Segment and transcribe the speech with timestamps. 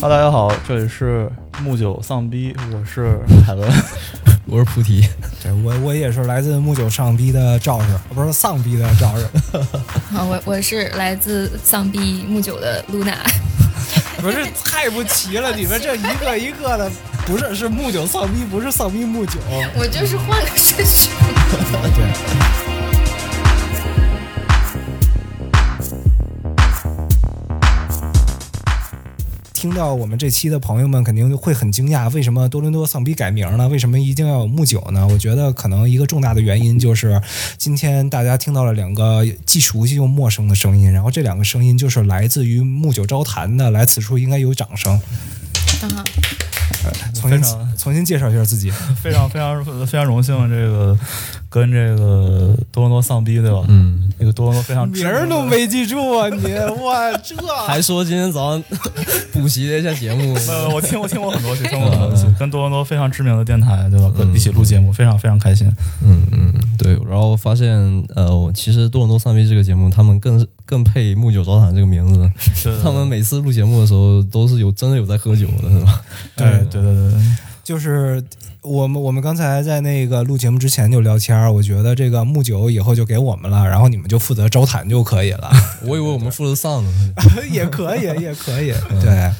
[0.00, 1.28] 哈，大家好，这里是
[1.60, 3.68] 木九丧逼，我是海伦，
[4.46, 5.04] 我是菩提，
[5.42, 9.24] 对我我也是来自木九上逼的赵氏，不是丧逼的赵氏。
[10.16, 13.12] 啊，我我是来自丧逼木九的露娜，
[14.22, 16.88] 不是太不齐了，你们这一个一个的，
[17.26, 19.40] 不是是木九丧逼，不是丧逼木九。
[19.76, 21.10] 我就是换个顺序。
[21.96, 22.57] 对。
[29.58, 33.66] 听到我们这期的朋友们肯定会很惊讶，为什么多伦多丧逼改名呢？
[33.66, 35.04] 为什么一定要有木九呢？
[35.08, 37.20] 我觉得可能一个重大的原因就是，
[37.56, 45.00] 今天大家听到了两个既熟悉又陌生的声音，然后这两个声音就是来自于木九招谈的，来此处应该有掌声。
[47.12, 47.42] 重新
[47.76, 48.70] 重新介绍一下自己，
[49.02, 50.96] 非常非常非常荣幸，这个
[51.50, 53.64] 跟这个多伦多丧逼对吧？
[53.68, 57.34] 嗯，那个多伦多非常名儿都没记住啊你，哇这
[57.66, 58.64] 还说今天早上
[59.32, 64.12] 补习了一下节目，呃，我听我听过很多期，听过很多期，跟多伦多非常知名的电台对吧？
[64.34, 65.66] 一起录节目，非常非常开心。
[66.02, 67.68] 嗯嗯，对，然后发现
[68.14, 76.02] 呃，其实多伦多丧逼这个节目，他们更更配木九招谈这个名字，他们每次录节目的时候都是有真的有在喝酒的是吧？
[76.36, 76.48] 对。
[76.70, 77.20] 对对对，
[77.64, 78.22] 就是
[78.62, 85.50] 我们我们刚才在那个录节目之前就聊天我觉得这个木九以后就给我们了，然后你们就负责招谈就可以了。
[85.82, 86.90] 我以为我们负责上呢，
[87.50, 89.30] 也可以，也可以，对。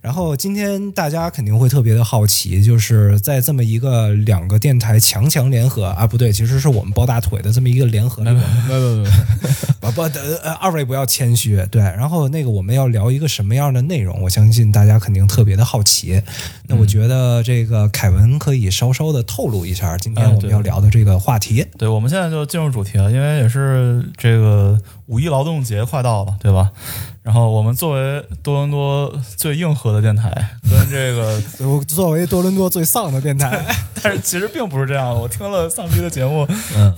[0.00, 8.22] 然后今天大家肯定会特别的好奇，就是在这么一个两个电台强强联合啊，不对，其实是我们抱大腿的这么一个联合。
[8.24, 9.04] 不不
[9.80, 10.02] 不不不，
[10.42, 11.64] 呃，二位不要谦虚。
[11.70, 14.20] 对，然后那个我们要聊一个什么样的内容？
[14.22, 16.20] 我相信大家肯定特别的好奇。
[16.66, 21.64] 那我觉得这个凯文可以稍稍的透露一下今天我们要聊的这个话题。
[21.78, 26.70] 对，我们现在就进入主题了，因为也是这个五一劳动节快到了，对吧？
[27.22, 30.30] 然后我们作为多伦多最硬核的电台，
[30.70, 33.64] 跟这个 我作为多伦多最丧的电台，
[34.02, 35.14] 但是其实并不是这样。
[35.14, 36.46] 我听了丧逼的节目，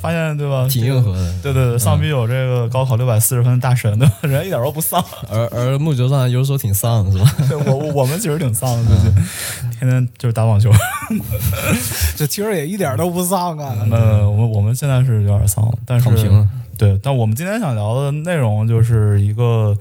[0.00, 0.66] 发现对吧？
[0.69, 1.34] 挺硬核的。
[1.43, 4.15] 对对对，丧逼有这个高考六百四十分大神，对吧？
[4.22, 5.05] 人一点都不丧。
[5.31, 7.34] 而而木九上有时候挺丧，是吧？
[7.49, 9.25] 对我我们其实挺丧的，最近
[9.78, 10.71] 天天就是打网球，
[12.16, 13.77] 这其实也一点都不丧啊。
[13.91, 16.06] 呃，我们我们现在是有点丧，但是。
[16.78, 19.75] 对，但我们今天想聊的内容就是一个，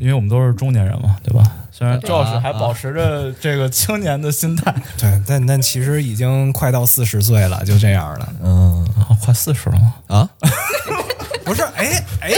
[0.00, 1.44] 因为我们都是中年人嘛，对吧？
[1.76, 8.32] 虽然赵老师还保持着这个青年的心态，对，但但其实已经快到四十岁了，就这样了。
[8.44, 8.88] 嗯，
[9.20, 9.94] 快四十了吗？
[10.06, 10.30] 啊？
[11.44, 12.30] 不是，哎哎，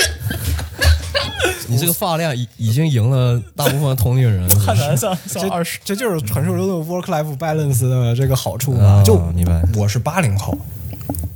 [1.69, 9.03] 你这个发量已已经赢了大部分同龄人，看起来像像二十，这就是传说中的 work life balance 的这个好处嘛？
[9.05, 10.57] 就明白，我是八零后。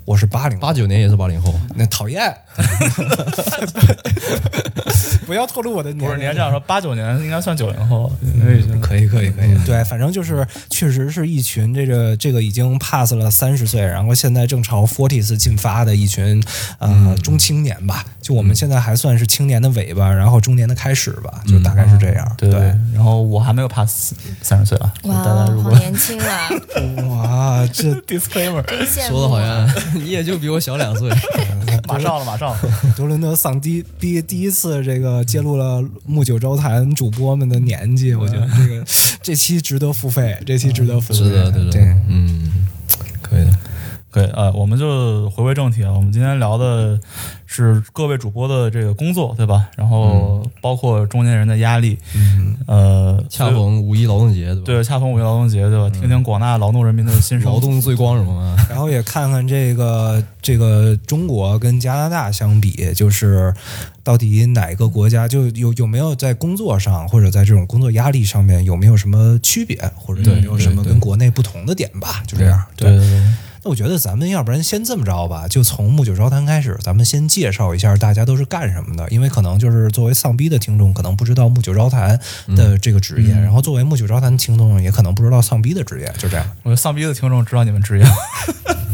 [0.06, 2.34] 我是八零八九年也是八零后，那讨厌，
[5.26, 6.06] 不要透露我的年龄。
[6.08, 8.10] 不是，你要这样说，八九年应该算九零后，
[8.82, 9.54] 可以，可以，可以。
[9.64, 16.42] 对，反正就是确实是一群这个这个已经 pass 了三十岁，然后现在正朝 forties 进发的一群
[16.78, 18.04] 呃中青年吧。
[18.20, 22.34] 就我们现在还算是青年的尾巴，然后中年的开始吧，就大概是这样。
[22.36, 22.50] 对，
[22.92, 26.50] 然后我还没有 pass 三十岁啊，哇，好年轻啊！
[27.08, 28.62] 哇，这 disclaimer
[29.08, 29.60] 说的好像。
[29.94, 31.08] 你也就比我小两岁，
[31.88, 32.58] 马上了，马上了。
[32.96, 38.84] 多伦多丧第第第一次这个揭露了木九州坛主播们的年纪，我觉得这个
[39.22, 42.50] 这期值得付费，这期值得付费，值得，对，嗯，
[43.22, 43.58] 可以的。
[44.12, 45.92] 对，呃，我们就回归正题啊。
[45.92, 46.98] 我们今天聊的
[47.46, 49.68] 是各位主播的这个工作，对吧？
[49.76, 51.96] 然后包括中年人的压力，
[52.66, 54.62] 呃，恰逢五一劳动节，对吧？
[54.64, 55.88] 对，恰逢五一劳动节，对吧？
[55.90, 58.56] 听听广大劳动人民的心声，劳动最光荣啊！
[58.68, 63.54] 然后也看看这个这个中国跟加拿大相比，就是
[64.02, 72.24] 到底哪个国家就有有没有在工作上或者在这种工作压力上面有没有什么区别，或者有没有什么跟国内不同的点吧？
[72.26, 73.22] 就这样，对对对。
[73.62, 82.18] 那我觉得咱们要不然先这么着吧，就从木九招谈开始，咱们先介绍一下大家都是干什么的，因为可能就是作为丧逼的听众，可能不知道木九招谈
[82.56, 86.46] 的这个职业，然后作为木九招谈的听众，也可能不知道丧逼的职业，就这样。
[86.62, 88.04] 我丧逼的听众知道你们职业，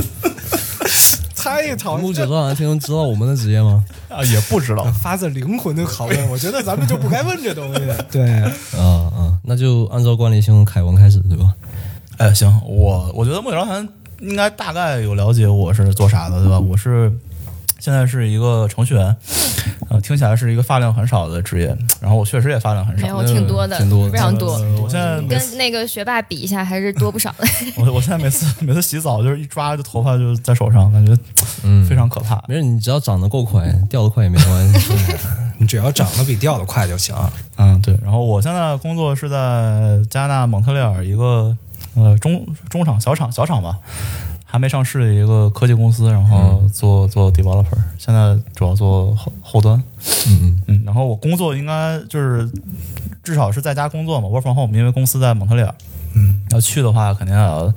[1.37, 2.01] 太讨厌。
[2.01, 3.85] 木九招谈听众知道我们的职业吗？
[4.11, 4.83] 啊，也不知道。
[5.01, 7.81] 发自灵魂的拷问，我觉得咱们就不该问这东西。
[8.11, 8.23] 对，
[8.77, 11.55] 嗯嗯，那就按照惯例先从凯文开始，对吧？
[12.17, 13.89] 哎，行，我我觉得木九招谈。
[14.21, 16.59] 应该大概有了解我是做啥的，对吧？
[16.59, 17.13] 我是
[17.79, 19.15] 现在是一个程序员，
[19.91, 24.59] 呃，听起来是一个发量很少的职业，然后我确实也发量很少，没有挺多的，挺多，非常多。
[24.83, 27.47] 我现在跟那个学霸比一下，还是多不少的。
[27.77, 31.17] 我我现在每次每次洗澡就是一抓，就头发就在手上，感觉
[31.63, 32.43] 嗯非常可怕。
[32.49, 34.95] 没事，你只要长得够快，掉得快也没关系。
[35.59, 37.15] 你只要长得比掉的快就行。
[37.57, 37.99] 嗯，对。
[38.03, 41.57] 然后我现在工作是在加拿大蒙特利尔一个
[41.97, 43.79] 呃中中厂小厂小厂吧，
[44.45, 49.83] 还没上市的一个科技公司，然后做做 developer，现在主要做后后端。
[50.29, 52.49] 嗯嗯嗯，然后我工作应该就是
[53.23, 55.75] 至少是在家工作嘛，work from home，因为公司在蒙特利尔。
[56.19, 57.69] 嗯，要去的话肯定要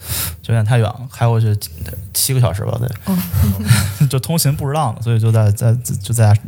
[0.42, 1.54] 就有点太远了，开过去
[2.14, 2.90] 七个小时吧，得，
[4.08, 6.42] 就通勤不值当，所以就在在就在家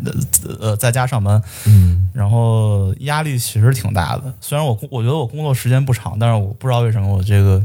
[0.59, 2.07] 呃在家上班，嗯。
[2.13, 4.33] 然后压力其实挺大的。
[4.41, 7.63] 虽然我我觉得我工作时间不长，但是我不知道为什么我这个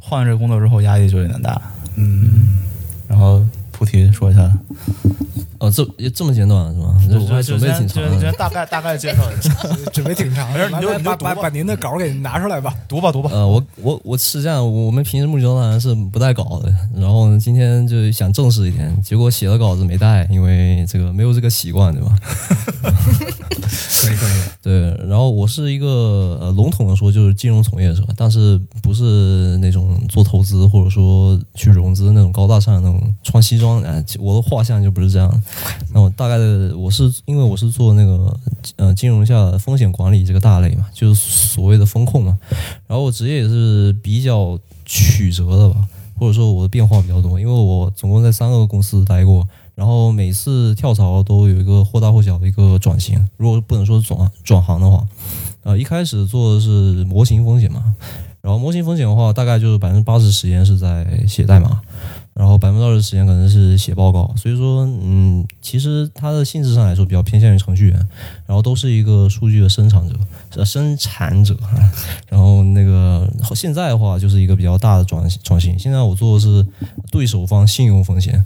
[0.00, 1.60] 换了这个工作之后压力就有点大。
[1.96, 2.58] 嗯，
[3.08, 4.50] 然后菩提说一下，
[5.58, 6.96] 哦，这这么简短是吗？
[7.10, 8.32] 就我还准备先挺长的。
[8.34, 9.52] 大概大概介绍一下，
[9.92, 12.72] 准备挺长的，没事你就把把把您的稿给拿出来吧。
[12.88, 13.30] 读吧读吧。
[13.32, 22.16] 呃，我我我是这样，我们平时目前当是不带稿的，然后呢，今天就想正式一点，结果写了稿子没带，因为这个没有这个习惯，对吧？
[22.80, 35.42] 可 以可以，对，然后我是一个呃笼统的说就是金融从业者，但是不是那种做投资或者说去融资那种高大上的那种穿西装，哎，我的画像就不是这样。
[35.92, 38.38] 那我大概的我是因为我是做那个
[38.76, 42.38] 呃金融下风险管理这个大类嘛，就是所谓的风控嘛。
[42.86, 49.46] 然后我职业也是比较曲折的吧，或者说我的变化比较多，因为我总共在三个公司待过。
[49.74, 55.06] 然后每次跳槽都有一个或大或小的一个转型，如果不能说转转行的话，
[55.62, 57.94] 呃，一开始做的是模型风险嘛，
[58.40, 61.80] 然后模型风险的话，大概就是百分之八十时间是在写代码，
[62.38, 67.94] 然后百分之二十时间可能是写报告，所以说，嗯，其实它的性质上来说比较偏向于程序员，
[68.46, 70.14] 然后都是一个数据的生产者，
[70.54, 71.56] 呃，生产者，
[72.28, 76.64] 然后那个现在的话就是一个比较大的转转型，现在我做的是
[77.10, 78.44] 对手方信用风险，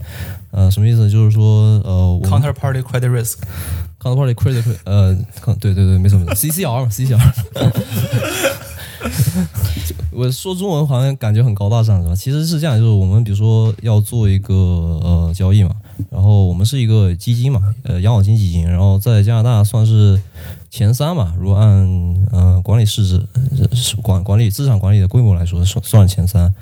[0.52, 1.10] 呃，什么意思？
[1.10, 7.32] 就是说，呃，Counterparty credit risk，counterparty credit credit，呃，看对对对，没错没错，CCR 嘛，CCR。
[10.12, 12.14] 我说中文好像感觉很高大上是吧？
[12.14, 15.75] 其实是这样，就是我们比如说要做一个呃交易嘛，
[16.10, 20.20] 然后我们是一个基金嘛，呃养老金基金，然后在加拿大算是
[20.70, 21.69] 前三嘛，如果按
[22.31, 23.26] 呃管理市值
[24.02, 26.55] 管管理资产管理的规模来说，算算是前三。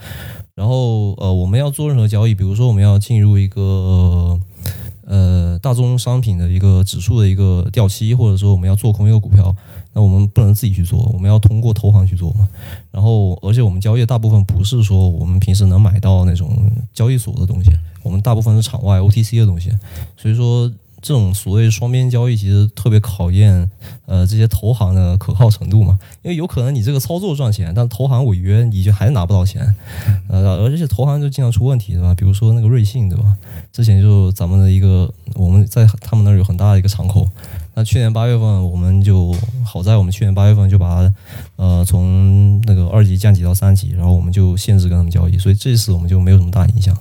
[0.55, 4.39] 然后呃我们要做任何交易，比如说我们要进入一个
[5.07, 9.55] 呃大宗商品的一个指数的一个掉期，或者说我们要做空一个股票，
[9.93, 12.49] 那我们不能自己去做，我们要通过投行去做嘛。
[12.91, 17.71] 然后，而且我们交易大部分不是说我们平时能买到那种交易所的东西，
[18.03, 19.71] 我们大部分是场外 OTC 的东西。
[20.17, 20.71] 所以说，
[21.03, 23.69] 这种所谓双边交易其实特别考验
[24.05, 29.75] 呃这些投行的可靠程度嘛，因为有可能你这个操作赚钱，但投行违约，你就还是拿不到钱。
[30.29, 32.15] 呃，而且投行就经常出问题，对吧？
[32.15, 33.35] 比如说那个瑞信，对吧？
[33.73, 37.27] 之前就咱们的一个，我们在他们那儿有很大的一个敞口。
[37.75, 39.35] 那去年八月份，我们就
[39.65, 41.15] 好在我们去年八月份就把它
[41.57, 46.95] 呃从那个二级降级到三级，然后我们就限制跟他们交易，所以这次我们就没有什么大影响。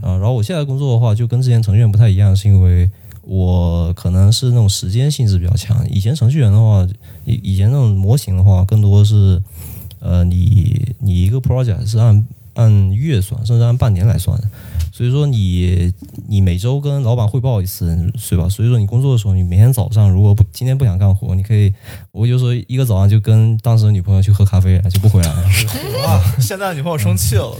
[0.00, 2.90] 啊、然后我现在工作的话，就跟之前程序员不太一样，是因为
[3.22, 5.86] 我可能是那种时间性质比较强。
[5.90, 6.86] 以前程序员的话，
[7.24, 9.42] 以以前那种模型的话，更多是
[10.00, 12.26] 呃你你一个 project 是按
[12.58, 14.48] 按月算，甚至按半年来算的。
[14.92, 15.92] 所以说你
[16.28, 17.86] 你每周跟老板汇报一次，
[18.28, 18.48] 对吧？
[18.48, 21.72] 所以说你工作的时候，你每天早上如果不今天不想干活，你可以，
[22.10, 25.44] 我就说一个早上就跟当时的女朋友去喝咖啡，就不回来了。
[26.04, 27.54] 哇，现在女朋友生气了？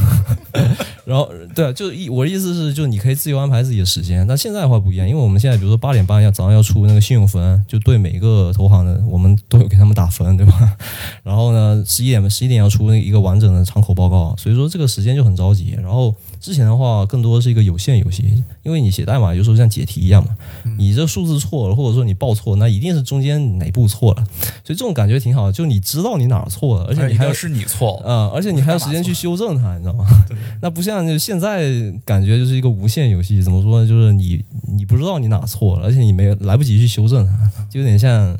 [1.04, 4.26] 然后对啊，就一我的意思是，就你可以自由安排自己的时间。
[4.26, 10.76] 但现在的话不一样，因为我们现在比如说八点半要早上要出那个信用分，就对每个投行的我们都有给他们打分，对吧？
[11.24, 15.76] 然后呢，十一点十一点要出一个完整的敞口报告，所以说这个时间就很着急。
[15.82, 20.36] 然后之前的话更多是一个有限游戏，因为你写代码有时候像解题一样嘛，
[20.76, 24.24] 你这数字错了，或者说你报错，那一定是中间哪步错了，
[24.64, 30.04] 所以这种感觉挺好，就你知道你哪儿错了，而且你还要是你错了，啊、而且你还有时间去修正它，你知道吗？
[30.60, 31.70] 那不像就现在
[32.04, 33.88] 感觉就是一个无限游戏，怎么说呢？
[33.88, 37.32] 就是你你不知道你哪错了，而且你没来不及去修正它，
[37.70, 38.36] 就有点像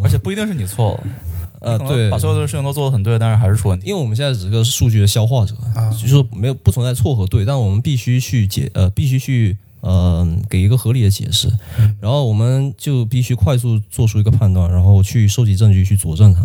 [0.00, 1.04] 而且不一定是你错了，
[1.60, 3.86] 呃，对把，所有的事情都做得很对，但是还是出问题。
[3.86, 11.50] 因为我们现在只是个数据的消化者，啊就是说没有不存在错和对，但我们必须去解呃，必须去呃给一个合理的解释，
[12.00, 16.40] 然后我们就必须快速做出一个判断，然后去收集证据去佐证它。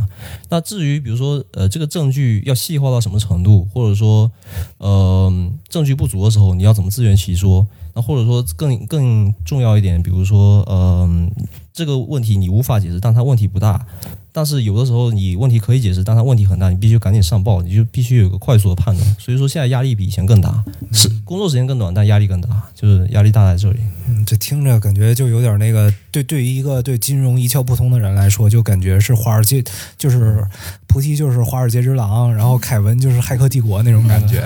[0.50, 4.30] 那至于比如说呃这个证据要细化到什么程度，或者说
[4.80, 5.32] 呃
[5.70, 7.66] 证据不足的时候，你要怎么自圆其说？
[7.94, 11.10] 那或者说更更重要一点，比如说呃
[11.72, 13.86] 这个问题你无法解释，但它问题不大。
[14.36, 19.16] 但是有的时候你问题可以解释，但它问题很大，你必须赶紧上报，你就必须有个快速的判断。
[19.18, 20.62] 所以说现在压力比以前更大，
[20.92, 23.80] 是工作时间更短，但压力更大，就是压力大在这里。
[24.10, 29.64] 嗯，这听着感觉就有点那个，对，对于一个对金融一窍不通的人来说，就感觉是华尔街，
[29.98, 30.46] 就是
[30.96, 34.42] 菩提就是华尔街之狼，然后凯文就是骇客帝国那种感觉。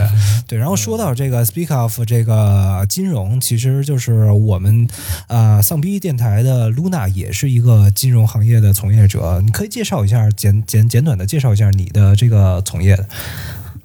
[0.48, 4.88] 对，然后说到这个 Speak of 这个金融，其实就是我们
[5.28, 13.08] 啊丧逼电台的 Luna 也是一个金融行业的从业者，你可以介绍一下，简简简短的介绍一下你的这个从业的。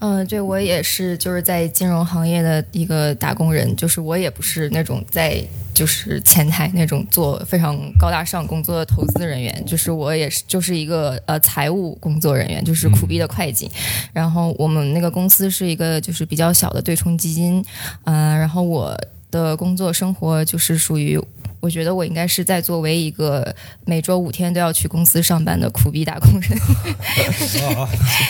[0.06, 5.42] 嗯，对我也是，就是在金融行业的一个打工人，就是我也不是那种在
[5.73, 13.70] 就是前台那种做非常高大上工作的投资人员，就是我也是就是一个呃财务工作人员，就是苦逼的会计。
[14.12, 17.64] 然后我们那个公司是一个就是比较小的对冲基金，
[18.04, 18.94] 嗯、然后我
[19.30, 21.18] 的工作生活就是属于。
[21.64, 23.56] 我觉得我应该是在作为一个
[23.87, 26.59] 每周五天都要去公司上班的苦逼打工人，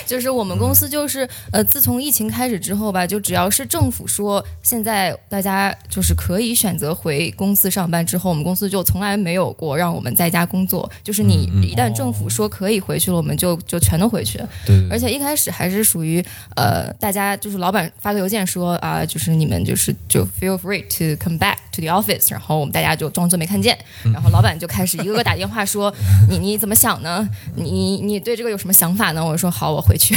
[0.06, 10.88] 就是我们公司就是呃，自从疫情开始之后吧，就只要是政府说现在大家就是可以选择回公司上班之后，我们公司就从来没有过让我们在家工作。
[11.02, 14.40] 就是你一旦政府说可以回去了，我们就就全都回去。
[14.64, 16.24] 对而且一开始还是属于
[16.54, 23.76] 呃，大家就是老板发个邮件说啊、就是你们就是就 feel free to come back to the office，然后我们大家就装作没看见，
[24.12, 25.92] 然后老板就开始一个个打电话说
[26.28, 27.28] 你你怎么想呢？
[27.54, 29.24] 你你对这个有什么想法呢？
[29.24, 30.14] 我说好，我回去，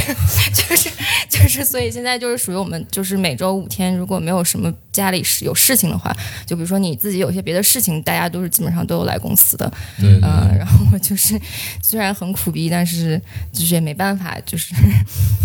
[0.54, 0.90] 就 是
[1.30, 10.22] 就是，所以现在就是属于我们就是每周五天，如果没有什么家里是有事情的话，就比如说你自己有些别的事情，大家都是基本上都有来公司的，嗯、
[10.58, 11.40] 然后我就是
[11.82, 13.22] 虽然很苦逼，但是
[13.52, 14.74] 就是也没办法，就是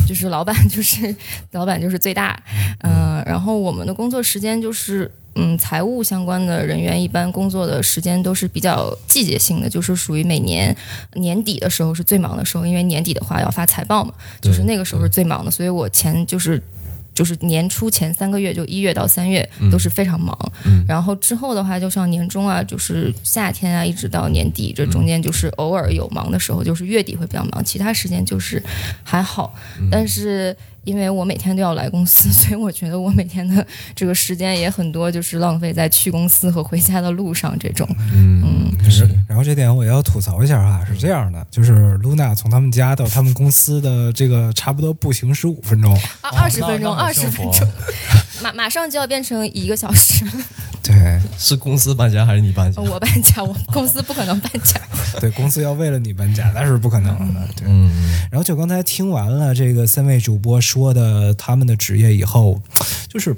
[0.06, 1.14] 就是老板就是
[1.52, 2.40] 老板就是最大，
[2.82, 5.10] 嗯、然后我们的工作时间就是。
[5.34, 10.76] 嗯，财务相关的人员一般工作的时间都是比较季节性的，就是属于每年
[11.14, 16.62] 年底的时候是最忙的时候，因为年底的话要发财报嘛，就是那个时候是最忙的，所以我前就是。
[17.14, 20.34] 就是年初前三个月，就一月到三月都是非常忙，
[20.88, 28.62] 然后之后的话，就像年中啊，就是夏天啊，一直到年底，这中间就是偶尔有忙的时候，就是月底会比较忙，其他时间就是
[29.04, 29.54] 还好。
[29.90, 37.88] 但是因为我每天都要来公司， 所以我觉得我每天的这个时间也很多，就是浪费在去公司和回家的路上这种。
[38.12, 47.68] 嗯，是然后这点我也要吐槽一下啊，是这样的，就是 Luna 从他们家到他们公司的这个差不多步行十五分钟，啊，二十那分钟，二十分钟，
[48.42, 50.24] 马马上就要变成一个小时。
[50.82, 52.82] 对是公司搬家还是你搬家？
[52.82, 54.80] 我搬家，我公司不可能搬家。
[55.20, 57.40] 对，公司要为了你搬家，那是不可能的。
[57.56, 57.88] 对，嗯，
[58.32, 62.60] 然后就刚才听完了这个三位主播说的他们的职业以后，
[63.08, 63.34] 就是。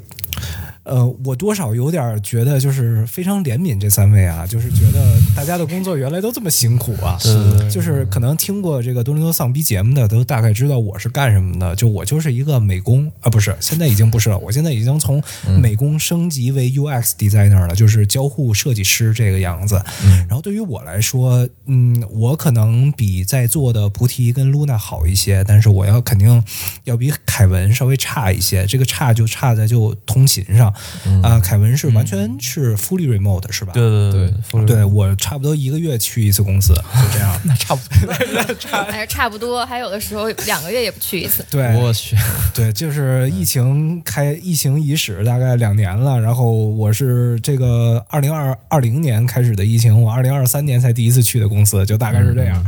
[0.85, 7.17] 呃，我多少有点觉得，就是非常怜悯这三位啊，就是觉得大家的工作原来都这么辛苦啊。
[7.19, 11.75] 是就是可能听过这个多伦多丧逼节目的，都大概知道我是干什么的。
[11.75, 15.21] 就我就是一个美工啊，不是，现在已经不是了，我现在已经从
[15.59, 19.81] 美工升级为 UX designer 了，就是交互设计师这个样子。
[20.27, 26.43] 然后对于我来说，嗯，我可能比在座的菩提跟 Luna 好一些，但是我要肯定
[26.83, 28.65] 要比凯文稍微差一些。
[28.67, 30.73] 这个差就差在就通勤上
[31.21, 33.73] 啊、凯文是完全是 fully remote 是吧？
[33.73, 37.39] 对对对对对我差不多一个月去一次公司，就这样。
[37.45, 38.13] 那差不多。
[38.91, 41.45] 还是差不多，还有的时候两个月也不去一次。
[41.49, 42.15] 对，我去，
[42.53, 52.65] 对，就是疫情开疫情伊始大概两年了，然后我是这个二零二二零年开始的疫情，我二零二三年才第一次去的公司，就大概是这样。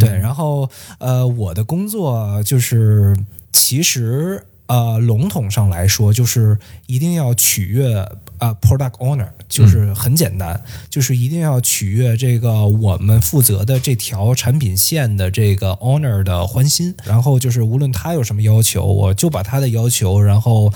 [0.00, 3.16] 对，然后呃，我的工作就是
[3.52, 6.56] 其实呃笼统上来说，就是
[6.86, 7.94] 一定要取悦
[8.38, 20.72] 呃 product owner，就是很简单，就是一定要取悦这个我们负责的这条产品线的这个 owner 的欢心，然后就是无论他有什么要求，我就把他的要求，然后。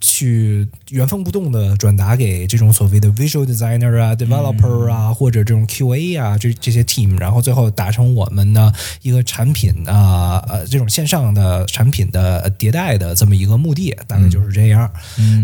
[0.00, 14.90] 去原封不动的转达给这种所谓的 visual designer 啊、developer 啊，或者这种 QA 啊，这这些 team，然后最后达成我们的一个产品啊呃这种线上的产品的迭代的这么一个目的，大概就是这样。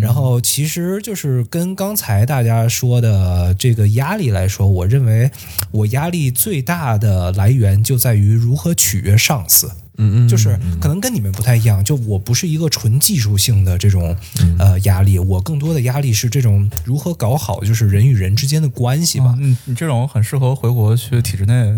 [0.01, 5.31] 然后其实就是跟刚才大家说的这个压力来说，我认为
[5.71, 9.71] 我压力最大的来源就在于如何取悦上司。
[9.97, 14.17] 嗯嗯，就是可能跟你们不太一样，就我不是一个纯技术性的这种
[14.59, 21.73] 呃压力，我更多的压力是这种如何搞好就是人与人之间的关系吧，嗯你这种很适合回国去体制内。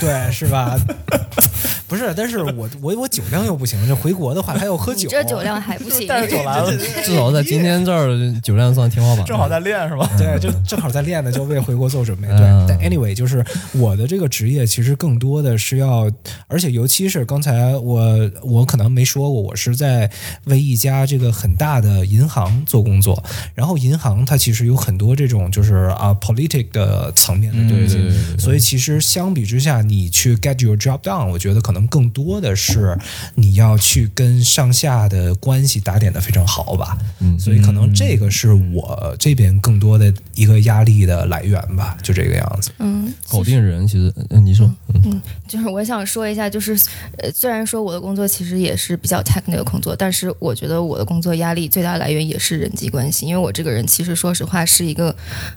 [0.00, 0.78] 对，是吧？
[1.86, 6.06] 不是，但是我我我酒量又不行，这回国的话还要喝酒，你这酒量还不行。
[6.08, 8.08] 带着酒来了，至少在今天这儿
[8.42, 9.24] 酒量算天花板。
[9.26, 10.08] 正好在练是吧？
[10.16, 12.26] 对，就正好在练呢，就为回国做准备。
[12.28, 16.10] 对，嗯但 anyway，就是我的这个职业其实更多的是要，
[16.48, 20.10] 而且尤其是刚才我我可能没说过，我是在
[20.44, 23.24] 为一家这个很大的银行做工作，
[23.54, 32.98] 然后银行它其实有很多这种就是啊 politic 的层面的东西，对对对对对所以其实相比之下，你去 get your job done，我觉得可能更多的是
[33.34, 36.98] 你要去跟上下的关系打点的非常好吧。
[37.20, 42.70] 嗯所以可能这个是我这边更多的一个压力的来源吧，就这个样子。
[42.78, 44.70] 嗯，否定人，其实，嗯，你说，
[45.04, 46.72] 嗯就是我想说一下，就是
[47.18, 55.14] 呃，虽然说我的工作其实也是比较 technical 的工作，但是我觉得我的工作压力最大来源也是人际关系，因为我这个人其实说实话是一个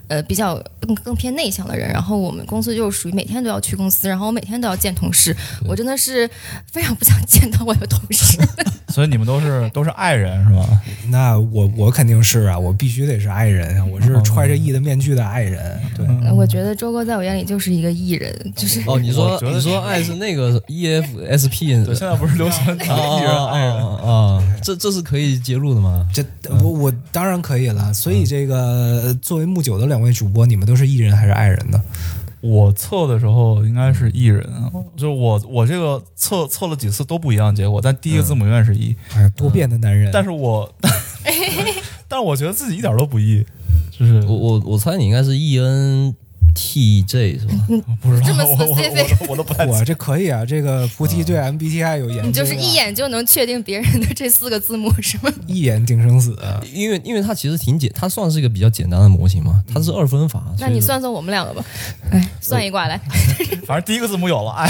[0.07, 6.29] 呃比较更更偏内向的人，然后我们公司就是属于每天都要去公司，然后我每天都要见同事，我真的是
[6.71, 8.37] 非常不想见到我的同事。
[8.89, 10.65] 所以你们都是都是爱人是吗？
[11.09, 15.79] 那我我肯定是啊，我必须得是爱人啊，我是揣着 E 的面具的爱人。
[15.95, 21.54] 对，呃我觉得周哥在我眼里就是一个艺人，就是哦，你说觉得你说爱是那个 E F S P，
[21.85, 26.07] 对，现在不是流行讲艺人爱人，啊啊，这这是可以揭露的吗？
[26.13, 26.23] 这
[26.61, 27.93] 我我当然可以了。
[27.93, 28.57] 所以这个
[29.03, 31.81] 呃作为木九的两位主播，你们都是艺人还是爱人呢？
[32.41, 34.47] 我测的时候应该是艺人，
[34.95, 40.11] 就是我我这个测测了几次都不一样结果，但第一个字母永远是 E，哎呀，多变的男人。
[40.13, 40.71] 但是我
[42.07, 43.43] 但是我觉得自己一点都不 E，
[43.89, 46.15] 就是我我我猜你应该是 E N
[46.55, 47.53] T J 是吧？
[48.01, 55.31] 不知道这么我我我 specific 我都我都不太我这可以啊，这个菩提对 MBTI 有研究、啊，你就是一眼就能确定别人的这四个字母是吗？
[55.45, 56.35] 一眼定生死。
[56.73, 60.43] 因为因为它其实挺简，它算是一个比较简单的模型嘛，它是二分法。
[60.59, 61.63] 那你算算我们两个吧，
[62.11, 62.97] 哎，算一卦来。
[63.67, 64.69] 反正第一个字母有了，爱，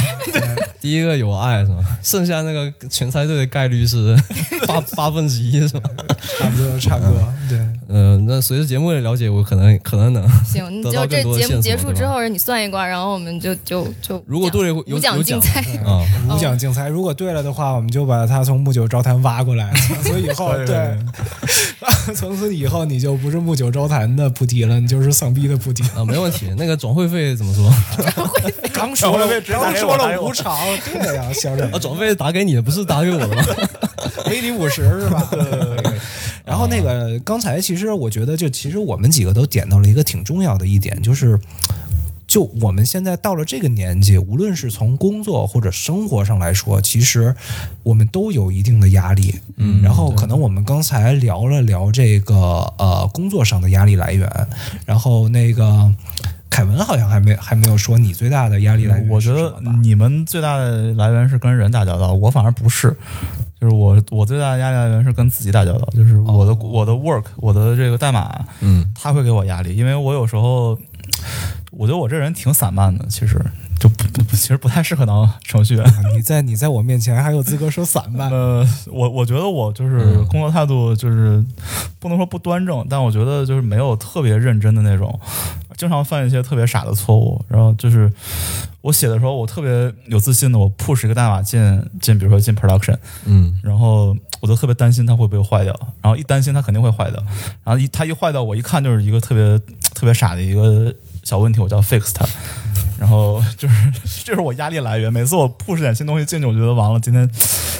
[0.82, 1.78] 第一个有爱是吧？
[2.02, 4.16] 剩下那个全猜对的概率是
[4.68, 5.90] 八八分之一是吧？
[6.38, 7.60] 差不多，差不多，对。
[7.88, 15.62] 呃，那随着节目的了解，我可能可能能行， 你就这节目结束之后，你算一卦，然后我们就就就如果对了有奖有奖竞猜。
[15.84, 19.72] 啊，五奖竞猜，如果对了的话，我们就把他从木九招谈挖过来。
[20.04, 20.98] 所以以后，对对，
[22.16, 25.84] 从此以后你就不是木九招谈的菩提了，你就是丧逼的菩提。
[25.96, 26.52] 啊，没问题。
[26.58, 27.72] 那个转会费怎么说？
[28.74, 30.58] 刚说了刚说了无偿，
[30.92, 33.44] 对呀，小冉啊，转会费打给你的，不是打给我的吗？
[34.28, 35.30] 给你五十是吧？
[36.46, 41.40] 然后那个刚才其实我觉得，就其实我们几个都点到了一个挺重要的一点，就是。
[42.28, 47.34] 就我们现在到了这个年纪，无论是从工作或者生活上来说，其实
[47.84, 49.36] 我们都有一定的压力。
[49.58, 52.36] 嗯，然后可能我们刚才聊了聊这个
[52.80, 54.28] 呃工作上的压力来源，
[54.88, 55.94] 然后那个
[56.50, 62.98] 凯文好像还没还没有说你最大的压力来源我觉得你们最大的来源是跟人打交道，我反而不是。
[63.66, 70.78] 就是我，我最大的压力来源是跟自己打交道，就是我的、我的 work，我的这个代码，嗯，它会给我压力，因为我有时候，
[71.72, 73.44] 我觉得我这人挺散漫的，其实
[73.80, 75.84] 就不不不其实不太适合当程序员。
[75.84, 78.30] 啊你在你在我面前还有资格说散漫？
[78.30, 81.44] 呃，我我觉得我就是嗯工作态度就是
[82.00, 85.20] 不能说不端正，但我觉得就是没有特别认真的那种，
[85.76, 87.44] 经常犯一些特别傻的错误。
[87.48, 88.12] 然后就是
[88.82, 91.60] 我写的时候，我特别有自信的，我 push 一个代码进
[92.02, 97.24] 进，比如说进 production，嗯，然后我就特别担心它会不会坏掉，然后一担心它肯定会坏掉，
[97.64, 99.58] 然后一它一坏掉，我一看就是一个特别
[99.94, 102.26] 特别傻的一个小问题，我就要 fix 它。
[103.00, 103.92] 然后就是
[104.24, 107.30] 这是我压力来源，每次我 push 点新东西进去，我觉得完了，今天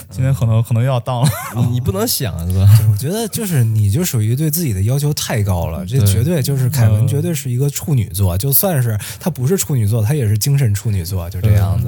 [0.10, 1.30] 今天可能可能又要当了。
[1.56, 2.68] 你你不能想是吧？
[2.92, 11.88] 我觉得就是你就属于对自己的要求太高了，这绝对就是凯文，嗯绝对是一个处女座，就算是他不是处女座，他也是精神处女座，就这样子。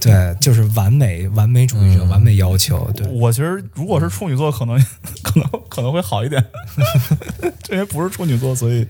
[0.00, 2.88] 对，就是完美完美主义者，嗯完美要求。
[2.94, 4.78] 对，我其实如果是处女座，可能
[5.22, 6.44] 可能可能会好一点，
[7.70, 8.86] 因为不是处女座，所以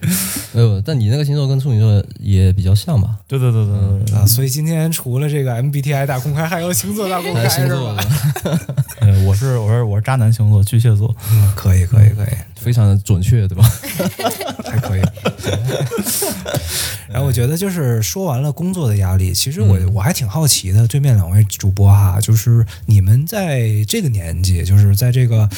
[0.53, 3.17] 没有，但你那个星座跟处女座也比较像吧？
[3.27, 4.19] 对对对对对对。
[4.19, 8.03] 啊，所以今天除了这个 MBTI 大公开，还有星座大公开是 还是星座吧？
[8.45, 8.59] 的，
[9.01, 11.15] 呃我是我是我是渣男星座，巨蟹座。
[11.33, 13.65] 嗯，可以可以可以，非常的准确，对吧？
[14.65, 15.01] 还可以。
[17.09, 25.49] 然后我觉得就是说完了工作的压力，其实我、我还挺好奇的，对面两位主播哈，就是你们在这个年纪，就是在这个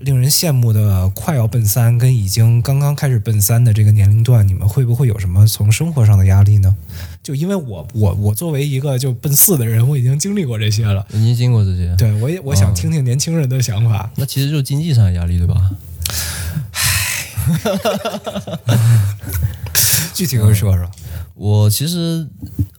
[0.00, 6.74] 令人羡慕的快要奔三跟已经刚刚开始奔三的这个年龄段，你们会不会有什么从生活上的压力呢？
[7.22, 11.06] 就因为我我我作为一个就奔四的人，我已经经历过这些了。
[11.12, 14.10] 你经过这些，对我也我想听听年轻人的想法。
[14.16, 15.70] 那其实就是经济上的压力，对吧？
[20.14, 20.90] 具体跟说说。
[21.34, 22.26] 我其实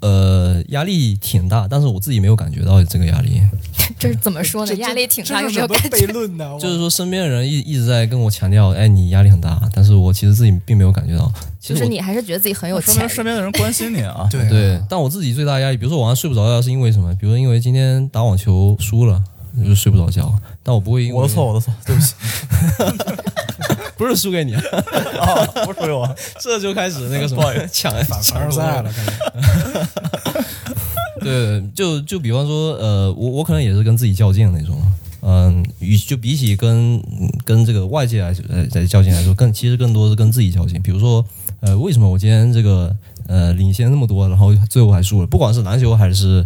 [0.01, 3.39] 呃压力挺大，但是我自己没有感觉到这个压力。
[3.99, 4.75] 这是怎么说呢？
[4.75, 6.07] 这压力挺大，有没有是什么悖感觉？
[6.07, 6.49] 论呢？
[6.59, 11.31] 就是说，身边的人一一直在跟我强调，哎，你压力很大，但是我其实自己并没有感觉到。
[11.59, 14.27] 其实就是你还是觉得自己很有钱说明，身边的人关心你啊。
[14.31, 17.13] 对啊对，但我自己最大的压力，比如说晚上睡不着觉，是因为什么？
[17.13, 19.23] 比如说因为今天打网球输了，
[19.65, 20.33] 就睡不着觉。
[20.63, 22.13] 但我不会因为我的错，我的错，对不起
[23.97, 24.61] 不是输给你，啊，
[25.65, 26.15] 不是输给我。
[26.39, 29.11] 这就开始那个什么 抢反抢凡尔赛了，感觉
[31.19, 34.79] 对，就就比方说，呃，我我可能也是跟自己较劲的那种，
[35.21, 37.01] 嗯，与就比起跟
[37.43, 40.79] 跟这个外界来呃在较劲来说，更其实更多是跟自己较劲。
[40.81, 41.25] 比如说，
[41.61, 42.95] 呃，为什么我今天这个
[43.27, 45.27] 呃领先那么多，然后最后还输了？
[45.27, 46.45] 不管是篮球还是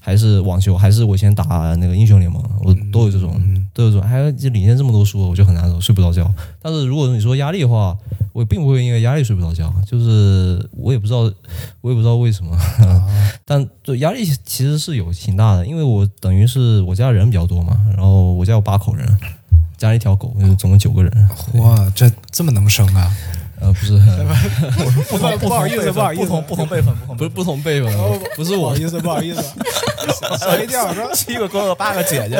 [0.00, 1.44] 还是网球，还是我以前打
[1.76, 3.40] 那个英雄联盟，我都有这种
[3.74, 6.30] 都有这种，还有就领先这么多输了，我就很难受，睡不着觉。
[6.62, 7.96] 但是如果你说压力的话，
[8.32, 11.20] 我并不会因为压力睡不着觉，就是我也不知道，
[11.80, 12.56] 我也不知道为什么。
[13.44, 19.08] 但就压力其实是有挺大的，因为我等于是我家人比较多嘛，然后我家有八口人，
[19.76, 21.28] 加一条狗，就总共九个人。
[21.54, 23.10] 哇，这这么能生啊！
[23.60, 23.92] 呃，不是，
[25.08, 27.92] 不同不好意思不好意思不同不同辈分，不同不是不同辈分，
[28.36, 29.42] 不是我不好，意思，不好意思，
[30.38, 32.38] 吓一跳，说七个哥哥八个姐姐，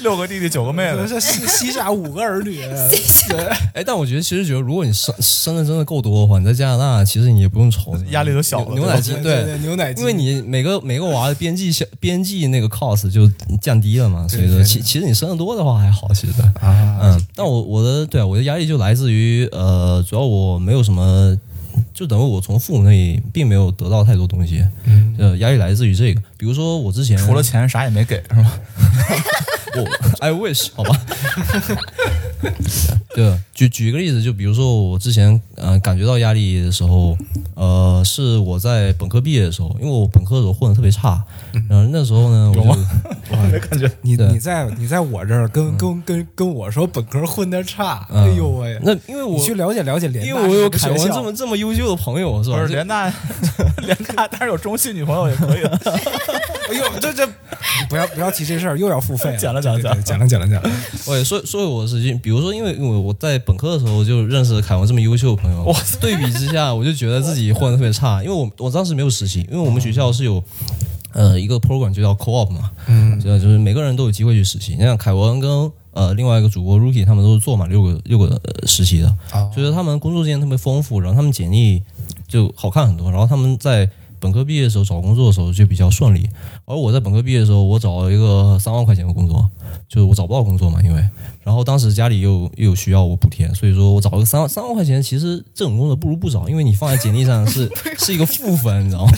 [0.00, 2.60] 六个弟弟九个妹子，这西西夏五个儿女，
[3.28, 3.38] 对，
[3.74, 13.30] 哎，但我觉得其实觉得，如果你生生的真的够多的话，你在加拿大其实你也不用愁，压力都小了牛牛奶金对对，牛奶金，因为你每个每个娃的边际小边际那个 cost 就
[13.60, 19.11] 降低了嘛，所以说其其实你生的多的话还好，其实啊，嗯，但我我的对啊，我的压力就来自于
[19.52, 21.38] 呃，主要我没有什么，
[21.94, 25.14] 就等于我从父母那里并没有得到太多东西，嗯。
[25.18, 28.52] 呃，压力来自于这个，比如说我之前除了钱啥也没给，是吧？
[29.78, 31.00] 我 I wish 好吧，
[33.14, 37.16] 对，举举一个例子，就比如说我之前呃感觉到压力的时候，
[37.54, 41.22] 呃，是我在本科毕业的时候，因为我本科的时候混的特别差，
[41.70, 43.88] 然后那时候呢，我就 没感觉。
[44.02, 52.56] 你你在你在我这儿跟跟跟跟我说本科混的差，嗯哎呦喂，那因为我去了解了解联大因为我有凯文这么这么优秀的朋友是吧？
[52.56, 53.10] 不是联大，
[53.86, 55.80] 联大，但是有中戏女朋友也可以的。
[56.70, 57.26] 哎呦，这这
[57.88, 60.70] 不要不要提这事儿，又要付费了，讲了讲了讲了讲了讲了，
[61.08, 70.42] 喂，说说回我的事情，比如说，因为因为我在本科的时候就认识凯文这么优秀的朋友，哇对比之下，我就觉得自己混的特别差，因为我我当时没有实习，因为我们学校是有
[71.12, 74.74] 呃一个 program 就叫 co-op 嘛，嗯，就就是每个人都有机会去实习。
[74.78, 79.50] 你像凯文跟呃另外一个主播 Rookie 他们都是做满六个六个、呃、实习的，哦。
[79.52, 81.82] 所以说他们工作经验特别丰富，然后他们简历
[82.26, 83.88] 就好看很多，然后他们在
[84.22, 86.28] 本科毕业的时候找工作的时候就比较顺利，
[86.64, 89.50] 而我在本科毕业的时候，我找了一个三万块钱的工作，
[89.88, 91.04] 就是我找不到工作嘛，因为
[91.42, 99.12] 然后当时家里又又有需要我补贴，所以说我找了个三万三万块钱，其实这种工作不如不找，因为你放在简历上是 是一个负分，你知道吗？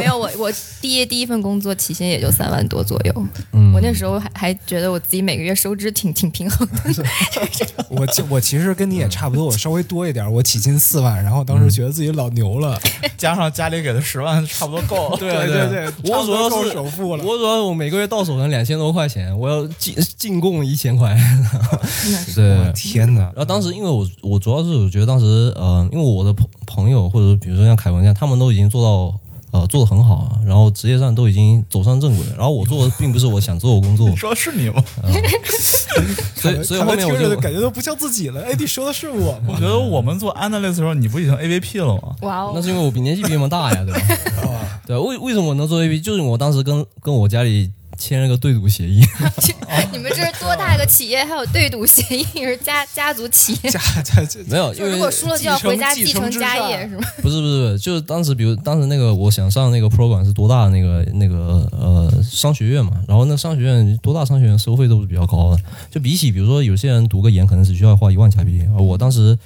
[0.00, 7.04] 没有，我我毕业第一份工作起薪也就三万多左右，嗯我那时候还还觉得我自己每个月收支挺挺平衡的。
[7.88, 12.78] 我其我其实跟你也差不多，我稍微多一点，我起薪四万，然后当时觉得自己老牛了，
[13.16, 15.16] 加上家里给的十万，差不多够了。
[15.16, 21.16] 对啊对对对我主要是首付了我主要是我每个月到手能两千多块钱，我要进进贡一千块，
[22.34, 22.58] 对。
[22.58, 23.34] 我天哪然！
[23.36, 29.19] 后当时因为我我主要是我觉得当时呃，因为我的朋朋友或者比如说像凯文这样，他们都已经做到
[29.52, 34.82] 呃做的很好啊，然后职业上都已经走上正轨了，然后我做的并不是我想做的工作你，说是你吗？
[36.36, 38.40] 所以所以后面我就感觉都不像自己了。
[38.42, 39.48] 哎，你说的是我吗？
[39.48, 42.14] 我觉得我们做 analyst 的时候，你不已经 AVP 了吗？
[42.22, 44.80] 哇哦那，是因为我比年纪比你们大呀，对吧？
[44.86, 46.02] 对，为为什么我能做 AVP？
[46.02, 49.04] 就是我当时跟跟我家里签了个对赌协议，
[49.92, 53.68] 你们这是多大个企业，还有对赌协议，是家家族企业。
[53.70, 57.02] 家家家没有，因为就如果输了就要回家继继承家业，是吗？
[57.20, 69.38] 不是不是不是，就是当时比如当时那个我想上那个 program 是多大的那个那个呃商学院嘛，然后那商学院多大商学院收费都是比较高的，就比起比如说有些人读个研可能只需要花一万加币，而我当时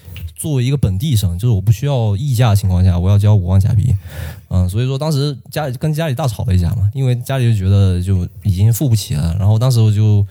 [0.45, 3.95] 作为一个本地生，就是我不需要溢价的情况下，我要交五万加币，
[4.49, 10.23] 嗯，所以说当时家里跟家里大吵了一架嘛，因为家里就觉得就已经付不起了，然后当时我就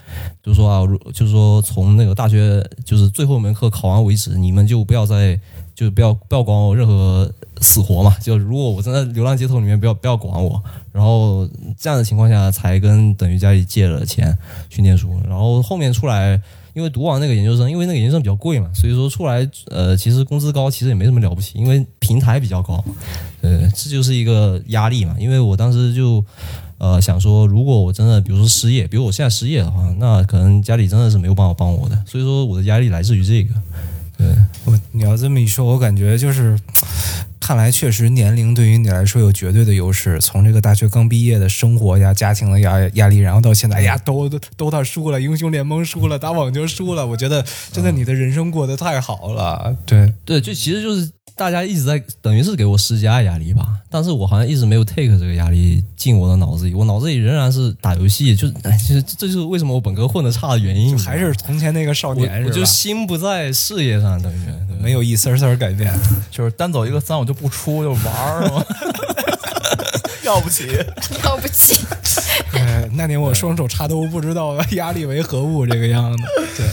[0.43, 5.39] 就说啊，就是说从那个大学就是最后一门课考完为止，你们就不要再
[5.73, 7.27] 就不要不要管我任何
[7.59, 14.37] 死活嘛，就如果我真的流浪街头里面，不要不要管我，然后这样的情况下才跟等于家里借了钱
[14.69, 16.39] 去念书，然后后面出来。
[16.73, 22.83] 因为读完那个研究生，因为那个研究生比较贵嘛，所以说出来呃，其实工资高，其实也没什么了不起，因为平台比较高，
[23.41, 25.15] 呃，这就是一个压力嘛。
[25.19, 26.23] 因为我当时就
[26.77, 33.53] 呃想说，如果我真的比如说失业，比如我现在失业的话，那可能家里真的是没有办法帮我的，所以说我的压力来自于这个。
[34.15, 34.27] 对，
[34.65, 36.57] 我你要这么一说，我感觉就是
[37.43, 40.17] 看来确实年龄对于你来说有绝对的优势。
[40.21, 49.75] 从这个大学刚毕业的生活呀、家庭的压压力，然后到现在，哎呀，都都都他输了，英雄联盟输了，打网球输了，我觉得真的你的人生过得太好了。
[49.85, 64.37] 对，对，就其实就是大家一直在等于是给我施加压力吧，但是我好像一直没有 take 这个压力进我的脑子里，我脑子里仍然是打游戏，就是哎，其实这就是为什么我本科混的差的原因，还是从前那个少年，我就心不在事业上，等于
[64.81, 65.93] 没有一丝丝改变。
[66.29, 68.65] 就是单走一个三我就不出就玩儿是吗？
[70.23, 70.67] 要不起，
[71.23, 71.85] 要不起。
[72.53, 76.23] 哎，那年我双手插兜，不知道压力为何物，这个样子。
[76.55, 76.65] 对，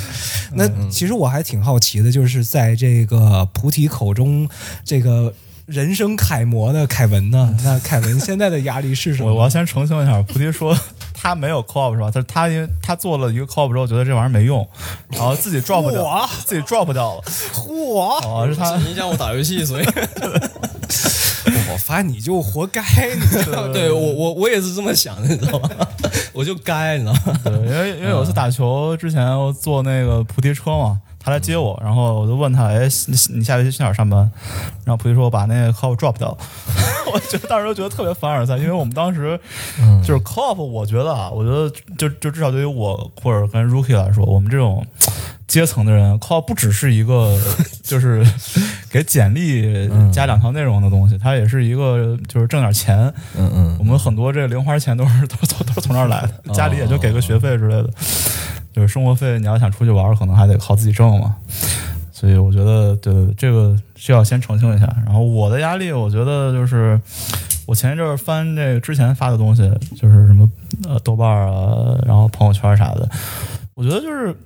[0.52, 4.48] 那其实我还挺好奇的，就是在这个菩提口中，
[4.84, 5.34] 这个
[5.66, 7.56] 人生楷模的凯文呢？
[7.64, 9.30] 那凯文现在的压力是什么？
[9.30, 10.76] 我我要先澄清一下，菩提说
[11.20, 12.10] 他没有 co-op 是吧？
[12.10, 14.66] 他他因为他做了一个 co-op 之后，觉得这玩意儿没用，
[15.08, 17.22] 然后自己 drop 掉，自己 drop 掉了。
[17.52, 18.26] 嚯！
[18.26, 19.84] 哦，是他影响我打游戏，所以
[21.72, 22.82] 我发现你就活该，
[23.14, 23.68] 你知道吗？
[23.74, 25.68] 对我我我也是这么想的，你知道吗？
[26.32, 27.40] 我就该，你知道吗？
[27.44, 34.18] 对，因为因为有一次打球之前，我坐那个菩提车嘛，他来接我，然后我就问他，哎，你你下学期去哪儿上班？
[34.84, 36.38] 然后菩提说我把那个 co-op drop 掉了。
[37.12, 39.38] 我觉得当时都觉得特别凡尔赛，因为我们当时
[40.04, 44.86] 就是 co-op，我觉得啊，我觉得就就至少对于我或者跟 rookie 来说，我们这种
[45.46, 47.38] 阶层的人，co-op 不只是一个
[47.82, 48.24] 就是
[48.90, 53.12] 给简历加两条内容的东西，它也是一个就是挣点钱。
[53.36, 57.90] 嗯嗯我们很多这个零花钱都是都都都是从那儿来的， 家里也就给个学费之类的，
[58.72, 61.34] 就是生活费你要想出去玩，可能还得靠自己挣嘛。
[62.20, 64.84] 所以我觉得，对这个需要先澄清一下。
[65.06, 67.00] 然后我的压力，我觉得就是
[67.66, 69.62] 我前一阵儿翻这个之前发的东西，
[69.96, 70.46] 就是什么
[70.84, 73.08] 呃豆瓣啊，然后朋友圈啥的，
[73.72, 74.36] 我觉得就是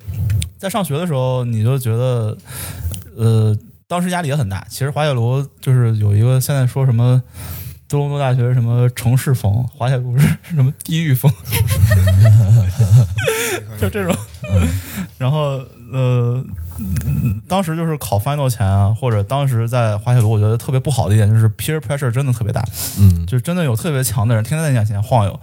[0.57, 2.37] 在上学的时候，你就觉得
[3.17, 3.59] 呃
[3.89, 4.65] 当时压力也很大。
[4.71, 7.21] 其实滑铁卢就是有一个现在说什么。
[7.87, 11.31] 多伦多大学什么城市风，滑铁卢是什么地狱风，
[13.79, 14.17] 就这种。
[15.19, 15.61] 然后
[15.93, 16.47] 呃，嗯
[17.49, 22.65] 当时就是考 final 前啊，或者当时在滑雪卢，我觉得特别不好的一点就是 peer pressure 真的特别大，
[22.99, 25.41] 嗯就真的有特别强的人天天在你眼前晃悠。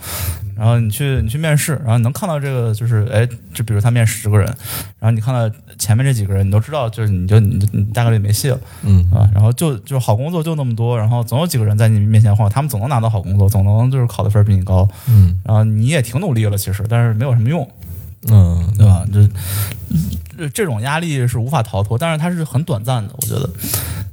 [0.58, 4.46] 然后你去你去面试，然后你能看到这个就是哎，就比如他面十个人，
[5.00, 8.60] 然后你看到前面这几个人，你都知道就是你就你就你大概率没戏了。
[8.84, 17.68] 嗯啊，然后就就是好工作就那么多，然后总有几个人在你面前晃，他们总能拿到好工作，总能就是考的分比你高，嗯然后你也挺努力了，其实，但是没有什么用，
[18.30, 19.04] 嗯，对吧？
[19.12, 19.28] 这
[20.38, 23.50] 这这种压力是无法逃脱，但是它是很短暂的，我觉得，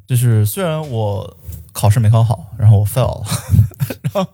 [0.06, 1.36] 就是虽然我
[1.72, 3.26] 考试没考好，然后我 fail 了，
[4.02, 4.24] 然后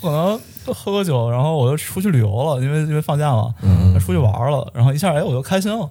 [0.00, 0.40] 可能
[0.74, 5.88] 喝个酒，然后我就出去旅游了，因为因为放假嘛，嗯出去玩了，然后一下哎我就开心了，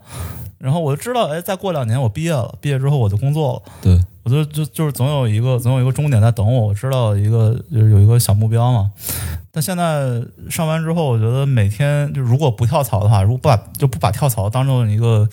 [0.57, 3.71] 然后我就知道哎再过两年我毕业了，毕业之后我就工作了。
[3.81, 8.91] 对，我就就就是总有一个总有一个终点在等我，我知道一个就是有一个小目标嘛。
[9.55, 15.29] 但现在上班之后，我觉得每天就如果不跳槽的话，如果不把就不把跳槽当成一个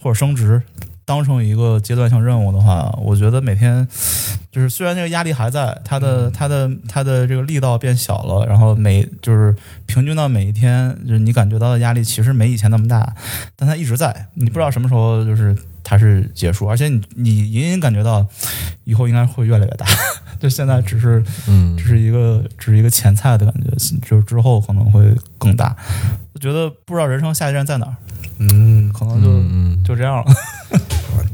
[0.00, 0.62] 或者升职
[1.04, 3.86] 当成一个阶段性任务的话，我觉得每天
[4.52, 9.52] 就是虽然这个压力还在，它的它的它的这个力道变小了，然后每就是
[9.86, 13.14] 平均到每一天，就是你感觉到的压力其实没以前那么大，
[13.56, 18.26] 但它一直在，你不知道什么时候就是它是结束，而且你你隐隐感觉到
[18.84, 19.86] 以后应该会越来越大，
[20.40, 23.70] 就现在只是嗯只是一个只是一个前菜的感觉，
[24.08, 25.76] 就之后可能会更大。
[26.32, 27.94] 我觉得不知道人生下一站在哪儿，
[28.38, 30.24] 嗯，可能就、嗯就这样了。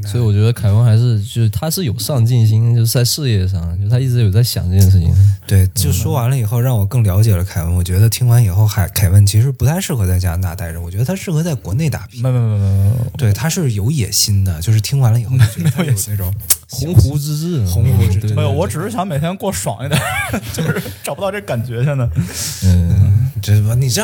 [0.05, 5.13] 所以我觉得凯文还是就是他是有上进心，就是在事业上，就他一直有在想这件事情。
[5.47, 7.75] 对，就说完了以后，让我更了解了凯文。
[7.75, 12.21] 我觉得听完以后，海凯文其实不太适合在加拿大待着，我觉得他适合在国内打拼。
[12.21, 16.33] 没没没没没，对，他是有野心的，就是听完了以后就觉得他有那种
[16.69, 20.01] 鸿鹄之志，鸿鹄之志对没有，我只是想每天过爽一点，
[20.53, 21.83] 就是找不到这感觉。
[21.83, 22.09] 现在
[22.63, 24.03] 嗯，这不，你这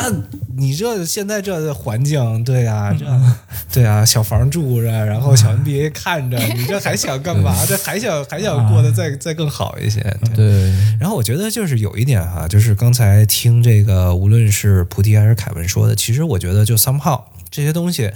[0.55, 3.05] 你这现在这环境，对呀、这
[3.73, 7.53] 对啊、小房住着，然后小 NBA 看着，你这还想干嘛？
[7.65, 10.01] 这还想还想过得再再更好一些？
[10.35, 10.47] 对。
[10.47, 18.11] 对，然后我觉得就是有一点哈、就是刚才听这个，无论是菩提还是凯文说的，其实我觉得就 somehow 这些东西，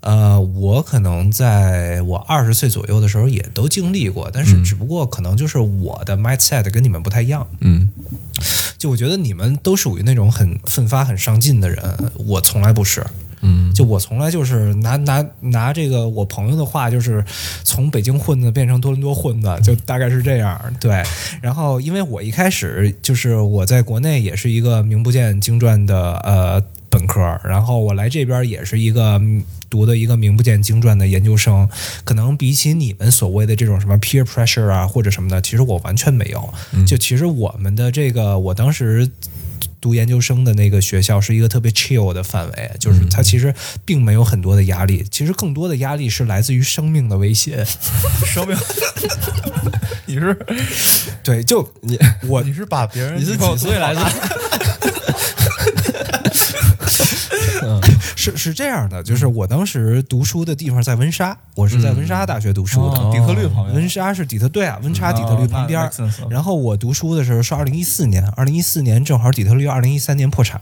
[0.00, 7.46] 呃，我可能在我二十岁左右的时候也都经历过，但是只不过可能就是我的 mindset 跟你们不太一样。
[7.60, 7.88] 嗯
[8.78, 11.82] 就我觉得你们都属于那种很奋发、很上进的人，
[12.26, 13.02] 我从来不是。
[13.40, 17.24] 嗯，就我从来就是拿拿拿这个我朋友的话，就是
[17.62, 20.60] 从北京混子变成多伦多混子，就大概是这样。
[20.80, 21.02] 对，
[21.40, 26.62] 然后因为我一开始就是我在国内也是一个名不见经传的呃。
[27.04, 31.68] 本科，然后我来这边也是一个嗯读的一个名不见经传的研究生，
[32.04, 36.52] 可能比起你们所谓的这种什么 peer pressure 啊或者什么的，其实我完全没有。
[36.86, 39.10] 就其实我们的这个，我当时。
[39.80, 47.62] 读研究生的那个学校是一个特别 chill 的范围，就是它其实并没有很多的压力，其实更多的压力是来自于生命的威胁。
[48.24, 48.56] 生命，
[50.06, 50.34] 你是
[51.22, 54.00] 对，就你我你是把别人你是几岁来着？
[58.30, 62.98] 是是这样的，就是我当时读书的地方在温莎，我是在温莎大学读书的。
[62.98, 65.88] 哦底特律旁边温莎是底特对啊，温莎底特律旁边
[66.28, 70.60] 然后我读书的时候是二零一四年，二零一四年正好底特律二零一三年破产，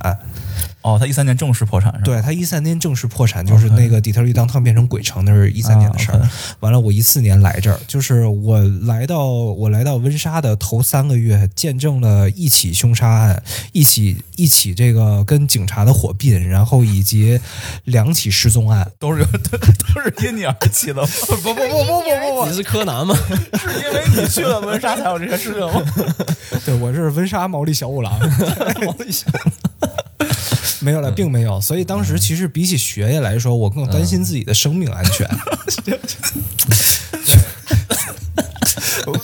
[0.83, 2.05] 哦，他一三年正式破产是吧？
[2.05, 6.19] 对他一三年正式破产，就是那个底特律当趟变成鬼城，那是一三年的事儿。
[6.19, 17.41] 啊完了，我一四年来这儿，就是我来到我来到温莎的头三个月，见证了一起凶杀案，一起一起这个跟警察的火并，然后以及
[17.85, 18.91] 两起失踪案。
[18.99, 19.59] 都是都
[19.95, 21.09] 都是因你而起的吗？
[21.27, 23.15] 不不不不不不你是柯南吗？
[23.59, 25.83] 是因为你去了温莎才有这些事情吗？
[26.65, 28.19] 对，我是温莎毛利小五郎。
[28.85, 29.27] 毛利小
[30.81, 31.61] 没有了，并没有。
[31.61, 35.29] 所以当时其实比起学业来说，我更担心自己的生命安全。
[35.85, 35.99] 对。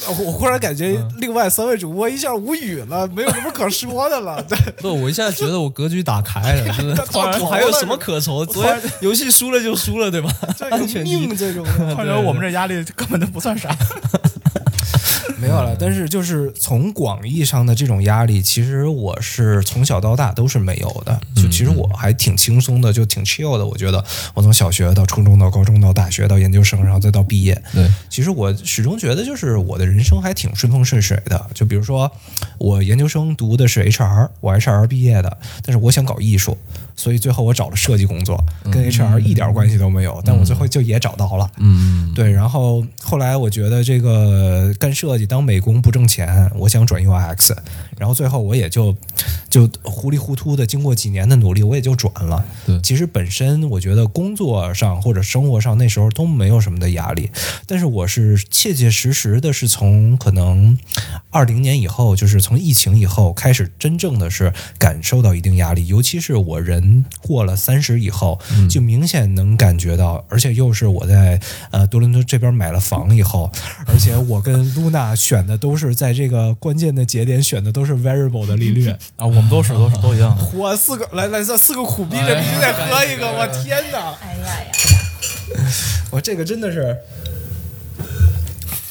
[0.08, 4.42] 我我忽然感觉另外三位主播一下无语了，没有什么可说的了。
[4.48, 8.44] 对，不，我一下觉得我格局打开了，就是到头我还有什么可愁？
[8.46, 10.30] 昨天游戏输了就输了，对吧？
[10.70, 11.94] 安全第一命最重要。
[11.94, 13.68] 感觉我们这压力根本就不算啥。
[15.40, 21.18] 没有了，但是就是从广义上的这种压力，其实我是从小到大都是没有的。
[21.36, 23.64] 就其实我还挺轻松的，就挺 chill 的。
[23.64, 31.46] 我觉得我从小学到初中到高中到大学到研究生，然后再到毕业，对，其实我始终觉得就是我的人生还挺顺风顺水的。
[31.54, 32.10] 就比如说
[32.58, 36.58] 我研究生读的是 HR，我 HR 毕业的，但是我想搞艺术，
[36.98, 38.36] 所以最后我找了设计工作，
[38.72, 41.48] 跟 HR 一点关系都没有，但我最后就也找到了。
[41.58, 47.56] 嗯，对，然后后来我觉得这个干设计当美工不挣钱，我想转 UX，
[47.96, 48.92] 然后最后我也就
[49.48, 52.44] 就糊里糊涂的经过几年的努力，我也就转了。
[52.66, 57.30] 对其实本身我觉得工作上或者生活上那时候都没有什么的压力，
[57.64, 60.76] 但是我是切切实实的是从可能
[61.30, 66.82] 二零年以后，就是从疫情以后开始，真正的是感受到一定压力，尤其是我人
[67.22, 73.50] 过了三十以后，就明显能感觉到，而且又是我在呃多伦多这边买了房以后，
[73.86, 78.88] 而且我跟 Luna 选的都是在这个关键的节点选的都是 variable 的利率。
[79.16, 80.36] 啊，我们都是都是都一样。
[80.54, 84.14] 我四个来来这四个苦逼人必须得喝一个，我天哪！
[84.20, 85.72] 哎呀呀，
[86.10, 86.96] 我这个真的是，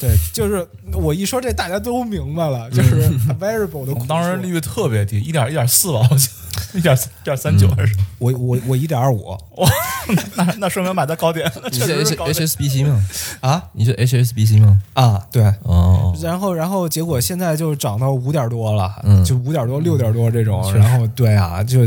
[0.00, 3.08] 对，就是我一说这大家都明白了，就是
[3.40, 6.28] variable 的当时利率特别低，一点一点四吧，好像
[6.74, 7.94] 一点一点三九还是？
[8.18, 9.24] 我我我一点二五
[9.56, 9.68] 哇，
[10.36, 12.34] 那那说明买的高点，那 你是确实 H 是高点。
[12.34, 13.04] HSBC 吗？
[13.40, 14.80] 啊你是 HSBC 吗？
[14.94, 15.42] 啊，对。
[15.62, 20.72] 哦，然后，然后结果现在就涨到五点多了，嗯就五点多、六点多这种。
[20.74, 21.80] 然后，对啊，就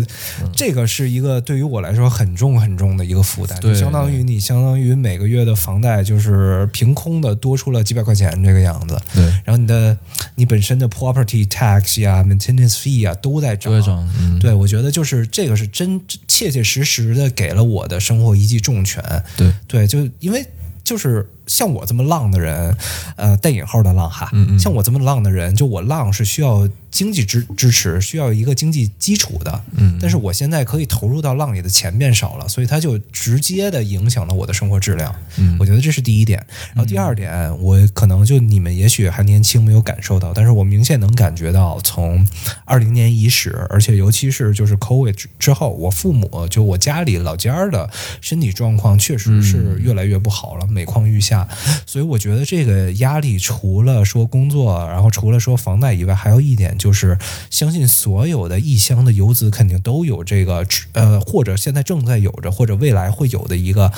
[0.54, 9.00] 这个是一个对于我来说很重很重的一个负担，就对相当于你相当于每个月的房贷就是凭空的多出了几百块钱这个样子。
[9.14, 9.98] 对，然后你的
[10.36, 19.02] 你本身的 property tax 呀、maintenance fee 呀都在涨，都在涨嗯对，我觉得就是这个是真切切实实的给了我的生活一记重拳。
[19.38, 20.46] 对，对，就因为
[20.84, 22.76] 就是像我这么浪的人，
[23.16, 24.60] 呃，带引号的浪哈，嗯嗯。
[24.60, 35.16] 像我这么浪的人，就我浪是需要经济支支持，需要一个经济基础的，嗯但是我现在可以投入到浪里的钱变少了，所以它就直接的影响了我的生活质量。
[35.38, 36.46] 嗯我觉得这是第一点。
[36.76, 42.26] 然后第二点，我可能就你们也许还年轻，没有感受到，但是我明显能感觉到，从
[42.66, 51.48] 二零年伊始，而且尤其是就是 COVID 之之后，我父母就我家里老家儿的身体状况确实是越来越不好了，每况愈下。
[51.86, 57.18] 所以我觉得这个压力除了说工作，然后除了说房贷以外，还有一点就是，
[57.52, 63.92] 相信所有的异乡的游子肯定都有这个呃，或者现在正在有着，或者未来会有的一个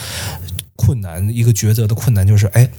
[0.75, 2.69] 困难，一个抉择的困难，就是哎。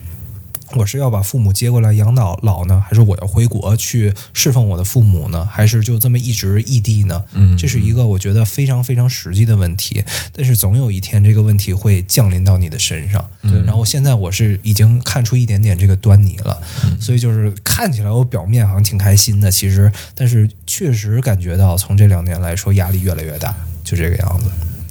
[0.73, 5.47] 我是要把父母接过来养老老呢，还是我要回国去侍奉我的父母呢？
[5.51, 7.23] 还是就这么一直异地呢？
[7.33, 10.03] 嗯这是一个我觉得非常非常实际的问题。
[10.33, 13.29] 但是总有一天这个问题会降临到你的身上。
[13.43, 16.61] 对，然后现在我是已经看出一点点这个端倪了，
[17.01, 24.47] 所以就是看起来我表面好像挺开心的，其实但是确实感觉到从这两年来说压力越来越大，就这个样子。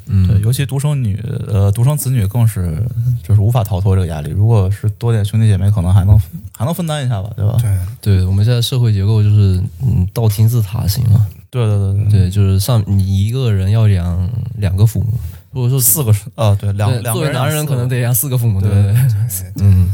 [0.08, 0.28] 嗯。
[0.28, 2.84] 对，尤其独生女，呃，独生子女更是
[3.22, 4.30] 就是无法逃脱这个压力。
[4.32, 6.18] 如果是多点兄弟姐妹，可能还能
[6.52, 7.58] 还能分担一下吧，对吧？
[8.02, 15.08] 对，对，我们现在社会结构就是嗯倒金字塔型嘛，对对对对，对，就是上你一个人要养两个父母，
[15.52, 18.70] 如果说四个是啊，对，两两个人作为男人可能得得养四个父母，对？
[18.70, 18.94] 对对
[19.56, 19.90] 对，嗯，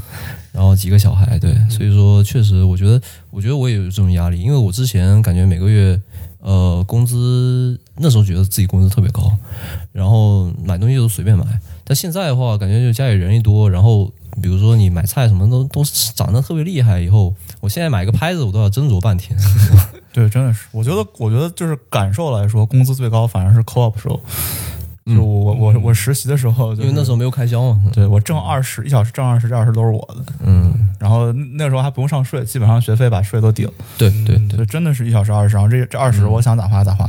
[0.51, 5.99] 然后几个小孩，对，所以说确实，我觉得，我觉得我也有这种压力，因为我之前感觉每个月，
[6.39, 9.31] 呃，工资那时候觉得自己工资特别高，
[9.91, 11.45] 然后买东西都随便买，
[11.83, 19.37] 但现在的话，感觉就家里人一多，然后比如说你买菜什么都都是涨得特别厉害，以后我现在买个拍子我都要斟酌半天，
[20.13, 24.19] 对，真的是，我觉得，我觉得就是感受来说，工资最高反而是 co-op 时候，
[25.05, 34.57] 就我我我我实习的时候，因为那时候没有开销嘛，对我挣二十一小时挣二十，这二十都是我的，嗯，然后那时候还不用上税，基本上学费把税都顶，对对对。
[34.57, 37.05] 对，真的是一小时二十，然后这这二十我想咋花咋花，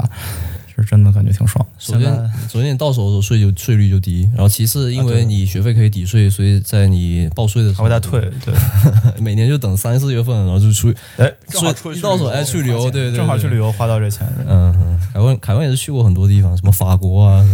[0.81, 1.65] 是真的感觉挺爽。
[1.79, 8.53] 首先，首先你到手的时候税就税率就低，然后其次，因为你学费可以抵税，所以在你报税的时候还会再退，对，
[9.23, 13.61] 每年就等三四月份，然后就出去，哎，正好出去一到手哎去旅游，对对对，正好去旅。
[13.61, 17.45] 游花到这钱，嗯嗯，凯文凯文也是去过很多地方，什么法国啊，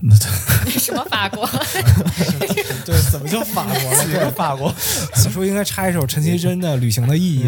[0.00, 0.12] 那
[0.76, 1.46] 什么法国？
[2.84, 4.04] 对，怎么就法国了？
[4.04, 4.74] 对，法国，
[5.14, 7.44] 此处应该插一首陈绮贞的《旅行的意义》。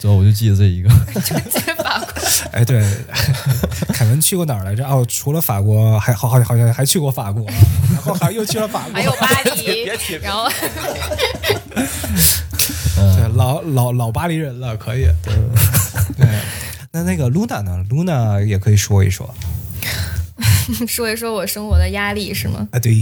[0.00, 0.88] 对， 我就记得这一个，
[1.20, 2.08] 这法国？
[2.52, 2.82] 哎，对，
[3.88, 4.86] 凯文去过哪儿来着？
[4.86, 7.46] 哦，除了法国，还好好好像还去过法国，
[7.92, 9.84] 然后还又去了法国，还有巴黎，
[10.22, 10.48] 然后
[12.94, 15.06] 对老老老巴黎人了，可以。
[16.16, 16.28] 对，
[16.92, 19.34] 那那个 Luna 呢？Luna 也可以说一说
[20.88, 22.66] 说一说我生活的压力是吗？
[22.72, 22.78] 啊。
[22.78, 22.92] 对，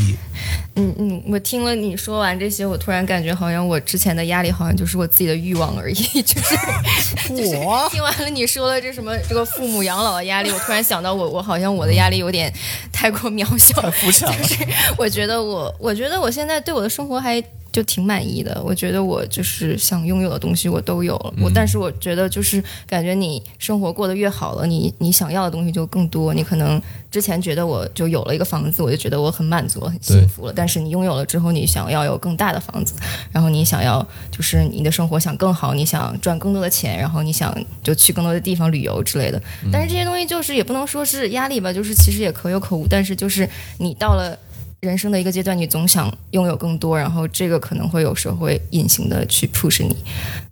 [0.76, 6.57] 嗯嗯，我听了你说完这些，我突然感觉好像我之前的压力好像就是我自己的欲望而已， 就是
[7.35, 12.53] 就是我听完了你说了这什么这个父母养老的压力，我突然想到我我好像我的压力有点
[12.93, 14.66] 太过渺小，太肤浅了就是
[14.99, 17.43] 我觉得我我觉得我现在对我的生活还。
[17.73, 30.53] 就挺满意的，我觉得我就是想拥有的东西我都有了，我但是我觉得就是感觉你生活过得越好了，你你想要的东西就更多，你可能之前觉得我就有了一个房子，我就觉得我很满足了，很幸福了。
[30.55, 32.93] 但是你拥有了之后，你想要有更大的房子，
[33.33, 39.43] 然后你想要就是你的生活想更好，你想赚更多的钱，然后你想就去更多的地方旅游之类的。
[39.73, 42.87] 但是这些东西就是也不能说是压力吧，就是其实也可有可无。
[42.87, 43.49] 但是就是
[43.79, 44.39] 你到了。
[44.83, 49.97] 人生的一个阶段，你总想拥有更多，然后这个可能会有时候会隐形的去 push 你，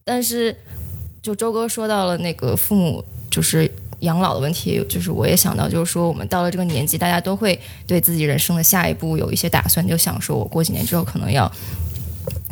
[0.04, 0.56] 但是
[1.20, 3.68] 就周哥说到了那个父母就是
[4.00, 11.50] 养老的问题，就是我也想到，就是说我们到了这个年纪，大家都会对自己人生的下一步有一些打算，就想说我过几年之后可能要。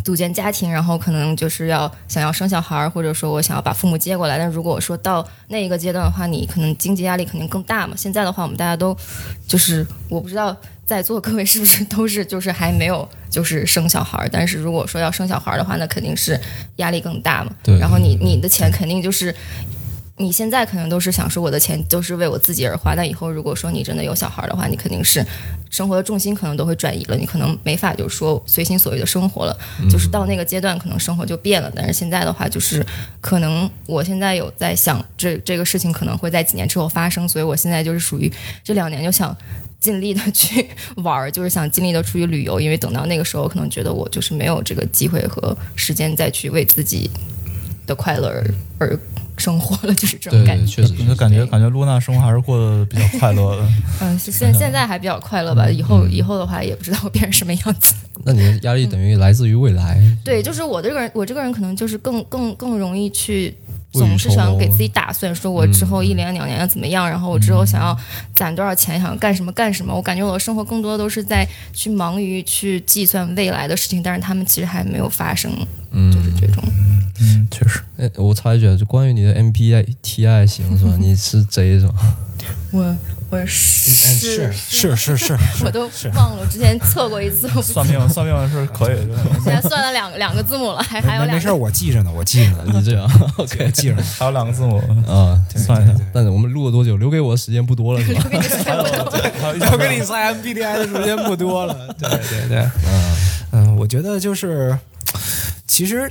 [0.05, 4.39] 组建家庭，然后可能就是要想要生小孩儿，或者说我想要把父母接过来。
[4.39, 7.95] 但如果说到那一个阶段的话，你可能经济压力肯定更大嘛。
[7.95, 8.97] 现在的话，我们大家都
[9.47, 10.57] 就是我不知道
[10.89, 16.41] 在座各位是不是都是就是还没有就是生小孩儿，但是如果说要生小孩儿的话，那肯定是
[16.77, 17.53] 压力更大嘛。
[17.63, 19.35] 对然后你你的钱肯定就是。
[20.21, 25.25] 你现在可能都是想说我的钱都是为我自己而花，但以后如果说你真的有小孩儿的话，你肯定是
[25.71, 29.57] 生活的重心可能都会转移了，你可能没法就是说随心所欲的生活了，
[29.89, 31.71] 就是到那个阶段可能生活就变了。
[31.73, 32.85] 但是现在的话，就是
[33.21, 38.29] 可能我现在有在想这这个事情可能会在几年之后发生，所以我现在就是属于
[38.65, 39.37] 这两年就想。
[39.81, 47.11] 尽力的去玩儿，就是想尽力的出去旅游，因为等到那个时候，可能觉得我就是没有这个机会和时间再去为自己
[47.87, 48.45] 的快乐而
[48.79, 48.99] 而
[49.37, 50.67] 生活了，就是这种对对，感觉。
[50.67, 53.69] 确实就感觉感觉露娜生活还是过得比较快乐的。
[54.03, 57.95] 嗯，现现在还比较快乐吧，以后以后的话也不知道会变成什么样子。
[58.25, 63.55] 那你的压力等于来自于未来，对，就是我这个人，我这个人可能就是更更更容易去。
[63.93, 67.99] 总是想给自己打算，说我之后一年两年要怎么样，然后我之后想要
[68.35, 69.95] 攒多少钱，想干什么干什么。
[69.95, 75.51] 我感觉我的生活更多的都是在去忙于去计算未来的事情，但是他们其实还没有发生，
[75.91, 76.63] 嗯，就是这种。
[77.21, 80.95] 嗯，确实，哎，我插一句啊，就关于你的 MBTI 型是吧？
[81.01, 81.95] 你是 J 是吧？
[82.71, 82.97] 我
[83.31, 85.83] 我是是是是 是，我都
[86.15, 89.15] 忘了，我之前测过一次，算命算命是可以的。
[89.45, 91.65] 现在算了两个两个字母了，还还有没没事儿，两个。
[91.65, 93.07] 我记着呢，我记着呢，你这样
[93.37, 94.03] 我 OK 记着呢。
[94.19, 95.39] 还有两个字母，啊？
[95.55, 96.97] 算一下，但是我们录了多久？
[96.97, 98.23] 留给我的时间不多了是吧？
[98.65, 103.17] 还有还有一要跟你猜 MBTI 的时间不多了，对对对，嗯
[103.53, 104.79] 嗯我觉得就是，
[105.67, 106.11] 其实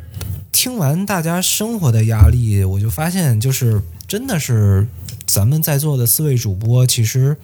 [0.52, 4.86] 听完大家生活的压力，我就发现，就是真的是
[5.28, 7.38] 咱们在座的四位主播，其实。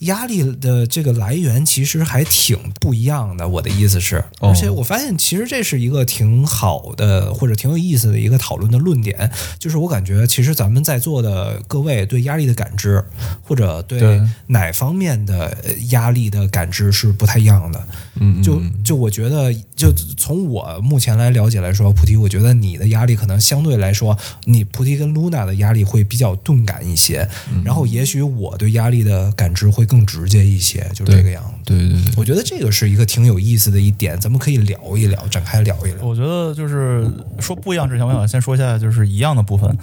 [0.00, 13.02] 压力的这个来源其实还挺不一样的，我的意思是，哦而且我发现其实这是一个挺好的或者挺有意思的一个讨论的论点，就是我感觉其实咱们在座的各位对压力的感知，
[13.42, 17.82] 或者对对哪方面的呃压力的感知是不太一样的。
[18.20, 31.50] 嗯，嗯就嗯就我觉得，就从我目前来了解来说，菩提，我觉得你的压力可能相对来说，你菩提跟露娜的压力会比较钝感一些，嗯然后也许我对压力的感知会更直接一些，就这个样子。
[31.64, 36.04] 对对对，我觉得这个是一个挺有意思的一点，咱们可以聊一聊，展开聊一聊。
[36.04, 37.10] 我觉得就是
[37.40, 39.76] 说不一样之前，我想先说一下就是一样的部分。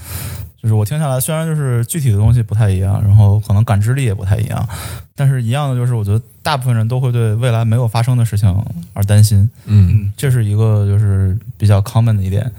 [0.64, 4.66] 就是我听下来，虽然就是具体的东西不太一样，然后可能感知力也不太一样，
[5.14, 10.12] 但是一样的就是，我觉得大部分人都会对未来没有发生的事情而担心，嗯。
[10.16, 12.50] 这是一个就是比较 common 的一点，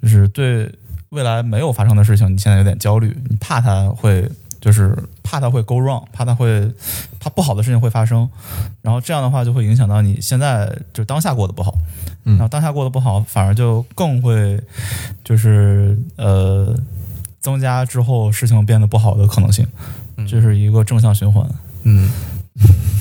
[0.00, 0.72] 就是对
[1.08, 4.30] 未来没有发生的事情，你现在有点焦虑，你怕它会
[4.60, 6.70] 就是怕它会 go wrong，怕它会
[7.18, 8.30] 怕不好的事情会发生，
[8.80, 11.74] 然后这样的话就会影响到你现在就当下过得不好，
[12.26, 14.60] 嗯然后当下过得不好，反而就更会
[15.24, 16.72] 就是呃
[17.40, 19.66] 增加之后事情变得不好的可能性，
[20.28, 21.48] 这是一个正向循环。
[21.84, 22.10] 嗯，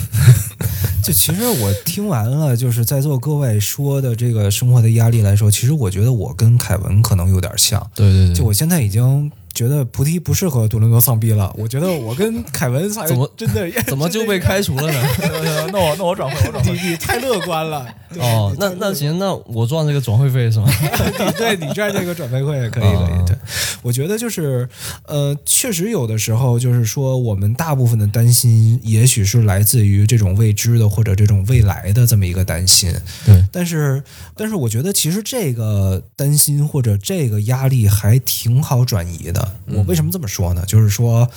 [1.03, 7.85] 就其实我听完了，就是在座各位说的这个生活的压力来说，其实我觉得我跟凯文可能有点像。
[7.93, 15.01] 对对对，就我现在已经觉得菩提不适合多伦多丧逼了，我觉得我跟凯文才怎么真的 怎么就被开除了呢？
[15.73, 16.71] 那我那我转会，我转会。
[16.71, 17.85] 你你太乐观了。
[18.19, 20.67] 哦，那那行，那我赚这个转会费是吗？
[20.71, 23.27] 你对你赚这个转费会也可以，可以。
[23.27, 23.37] 对，
[23.81, 24.67] 我觉得就是，
[25.05, 32.91] 呃，确实有的时候就是说，我们大部分的担心，也许是来自于这种未知的或者这种未来的这么一个担心。
[33.25, 34.01] 对，但是，
[34.35, 39.48] 但是我觉得其实这个担心或者这个压力还挺好转移的。
[39.67, 40.63] 我为什么这么说呢？
[40.65, 41.29] 就是说，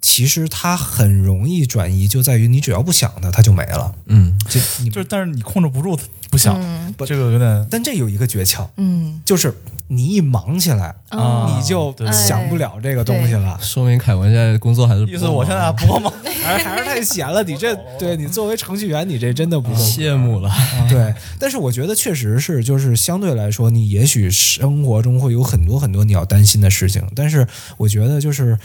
[0.00, 3.94] 其实它很容易转移，就在于你只要不想它，它就没了。
[4.06, 5.98] 嗯就你就是，但是你控制不住，
[6.30, 9.54] 不想，嗯这个有点但这有一个诀窍，嗯，就是
[9.88, 13.58] 你一忙起来，哦你就想不了这个东西了。
[13.60, 16.12] 说明凯文现在工作还是意思，我现在还不够忙。
[16.42, 19.76] 还 还是太闲了，你这对你作为程序员，你这真的不够。
[19.76, 20.50] 羡慕了。
[20.88, 28.56] 对，但是我觉得确实是，就是相对来说，你也许生活中会有很多很多你要担心的事情，但是我觉得就是，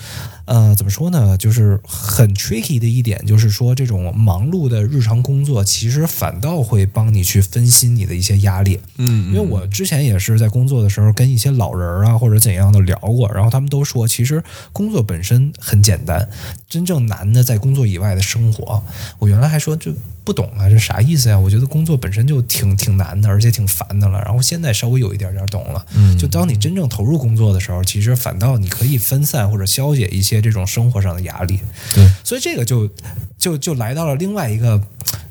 [0.45, 8.80] 呃，怎么说呢，就是很 tricky 的一点，就是说这种忙碌的日常工作，其实反倒会帮你去分心你的一些压力。
[8.97, 16.30] 嗯，因为我之前也是在工作的时候跟一些老人儿啊或者怎样的聊过，然后他们都说，其实工作本身很简单，
[16.70, 18.84] 真正难的在工作以外的生活。
[19.20, 19.93] 我原来还说这
[20.24, 21.38] 不懂啊，这啥意思呀？
[21.38, 24.22] 我觉得工作本身就挺挺难的，而且挺烦的了。
[24.22, 31.59] 然后现在稍微有一点点懂了，嗯就当你真正投入工作的时候，其实反倒你可以分散或者消解一些这种生活上的压力。
[31.93, 32.89] 对，所以这个就
[33.38, 34.82] 就就来到了另外一个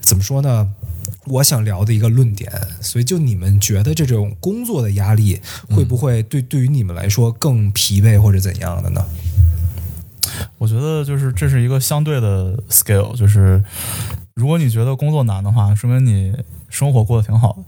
[0.00, 0.68] 怎么说呢？
[1.30, 2.50] 我想聊的一个论点，
[2.80, 9.04] 所以就你们觉得这种工作的压力会不会对对于你们来说更疲惫或者怎样的呢？
[10.58, 13.62] 我觉得就是这是一个相对的 scale，就是
[14.34, 16.34] 如果你觉得工作难的话，说明你
[16.70, 17.62] 生活过得挺好的，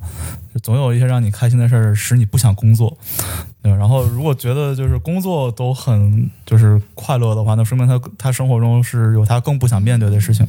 [0.54, 2.96] 就总有一些让你开心的事儿使你不想工作，
[3.62, 3.76] 对吧？
[3.76, 10.46] 然后如果觉得就是工作都很就是快乐的话，那说明他他生活中是有他更不想面对的事情，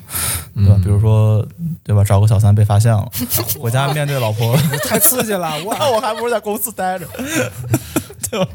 [0.56, 0.80] 对吧？
[0.84, 1.46] 比如说
[1.84, 3.10] 对吧，找个小三被发现了，
[3.60, 4.56] 回家面对老婆，
[4.88, 5.52] 太刺激了！
[5.64, 7.08] 我，那 我还不如在公司待着，
[8.30, 8.48] 对吧？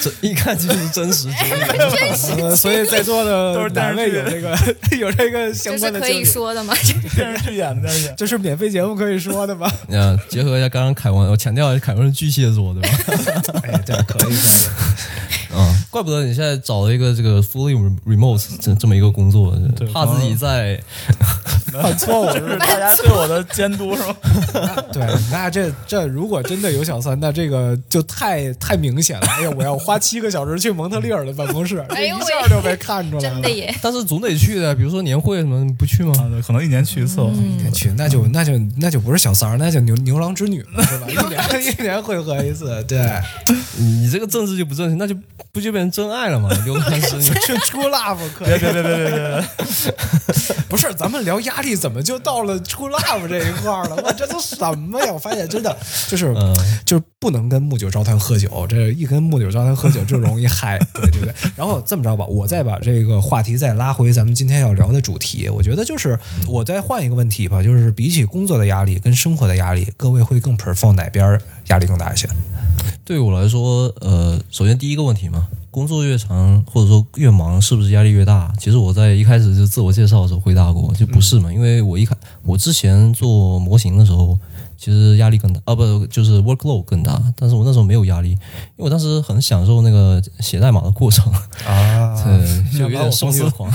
[0.00, 2.40] 这一看就是真实经历。
[2.42, 4.56] 呃，所以在座的都是电视剧两位有这个
[4.96, 6.74] 有这个相这是可以关的经历，说的吗？
[7.14, 7.90] 电视剧演的。
[8.16, 9.70] 这是免费节目可以说的吗？
[9.88, 12.88] 呃，结合一下刚刚凯文，我强调一下凯文是巨蟹座，对吧？
[13.64, 14.34] 哎，这可以可以。
[15.52, 17.74] 嗯，怪不得你现在找了一个这个 fully
[18.06, 19.52] remote 这这么一个工作，
[19.92, 20.80] 怕自己在
[21.82, 24.14] 犯错误就是大家对我的监督是吗？
[24.92, 29.26] 对，那这这如果真的有小三，那这个就太太明显了。
[29.26, 33.34] 哎呀，我要花七个小时去蒙特利尔的办公室，这 一哎呦喂下就被看出来了。
[33.34, 36.12] 真的耶，但是总得去的，比如说年会什么，你不去吗？
[36.18, 37.20] 啊，可能一年去一次。
[37.60, 41.06] 天去，那就那就那就不是小三儿，那就牛牛郎织女了，是吧？
[41.08, 42.98] 一年一年会合一次，对，
[43.78, 45.14] 你这个政治就不正确，那就
[45.52, 46.48] 不就变成真爱了吗？
[46.64, 48.48] 刘老师，你就 true love 可以。
[48.48, 49.44] 别别别别别别别！
[50.68, 53.96] 不是，咱们聊压力，怎么就到了 true love 这一块儿了？
[54.04, 55.12] 我，这都什么呀？
[55.12, 55.76] 我发现真的
[56.08, 56.54] 就是、嗯
[56.84, 61.34] 就是不能跟木九招谈喝酒，这一跟木九招谈喝酒就容易嗨，对对对。
[61.54, 72.28] 然后这么着吧，我再把这个话题再拉回咱们今天要聊的主题，我觉得就是我再换一个问题吧，就是比起工作的压力跟生活的压力，各位会更 prefer 哪边儿压力更大一些？
[73.04, 78.52] 对我来说，呃，首先第一个问题嘛，工作越长或者说越忙，是不是压力越大？
[78.58, 84.36] 其实我在一开始就自我介绍的时候回答过，就不是嘛，因为我一开我之前做模型的时候，
[84.76, 87.22] 其实压力更大，啊不就是 workload 更大。
[87.36, 88.36] 但是我那时候没有压力，因
[88.78, 91.32] 为我当时很享受那个写代码的过程，
[91.66, 93.70] 啊， 对，就有点想把我公司受虐狂。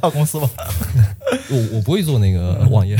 [0.00, 0.48] 大公司吧，
[1.50, 2.96] 我我不会做那个网页，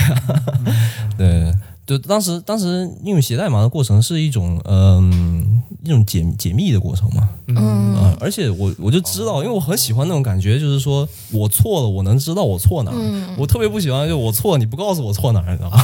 [1.17, 1.53] 对
[1.99, 7.57] 对，当时当时因为写代码的过程是一种嗯、一种解解密的过程嘛，嗯
[7.97, 13.35] 啊，而且我我就知道，因为我很喜欢那种感觉，就是说我错了，我能知道我错哪儿。
[13.37, 15.79] 我特别不喜欢就我错，你不告诉我错哪儿，你知道吗？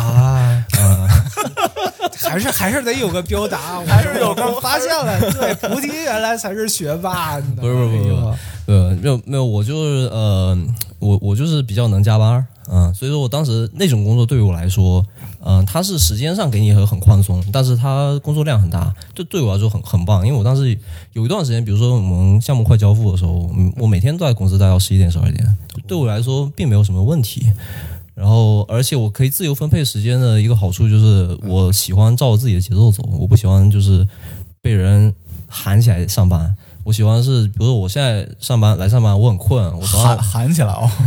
[0.79, 1.09] 啊，
[2.23, 8.15] 还是还是得有个标答， 还是有个发现了，对，菩提原来才是学霸，不是不是不是
[8.67, 10.57] 呃，没有没有，我就是呃，
[11.01, 15.05] 我我就是比较能加班儿，嗯、所以说我当时那种工作对于我来说，
[15.41, 20.79] 嗯、它是时间上给你很很宽松，但是它工作量很大，就对我来说很很棒，因为我当时
[21.13, 25.57] 有一段时间，比如说我们项目快交付的时候，我每天都在公司待到十一点十二点，
[25.87, 27.53] 对我来说并没有什么问题。
[28.15, 34.09] 然后，而且我可以自由分配时间的一个好处就是，我喜欢照着自己的节奏走，我不喜欢就是
[34.63, 35.15] 被人
[35.47, 36.57] 喊起来上班。
[36.87, 40.89] 我喜欢是，比如说我现在上班来上班，我很困，我早喊上喊起来哦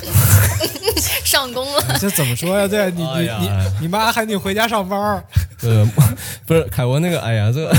[1.24, 2.68] 上工了，这怎么说呀？
[2.68, 5.24] 对你你你你妈喊你回家上班儿，
[5.62, 5.88] 呃，
[6.44, 7.74] 不是凯文那个，哎呀，这个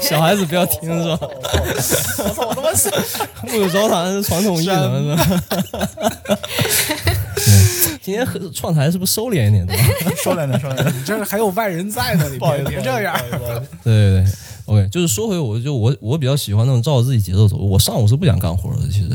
[0.00, 1.18] 小孩子不要听是吧？
[1.20, 2.90] 我操，我他妈是
[3.42, 5.40] 木有招谈是传统艺能是吧？
[6.24, 9.84] 对今天和串台是不是收敛一点对吧？
[10.24, 13.14] 收敛点，收敛点，你这还有外人在呢，你不好意思，别别这样。
[13.84, 14.24] 对对对
[14.66, 17.56] ，OK，就是说回我就我我比较喜欢那种照着自己节奏走。
[17.56, 19.08] 我上午是不想干活的，其实，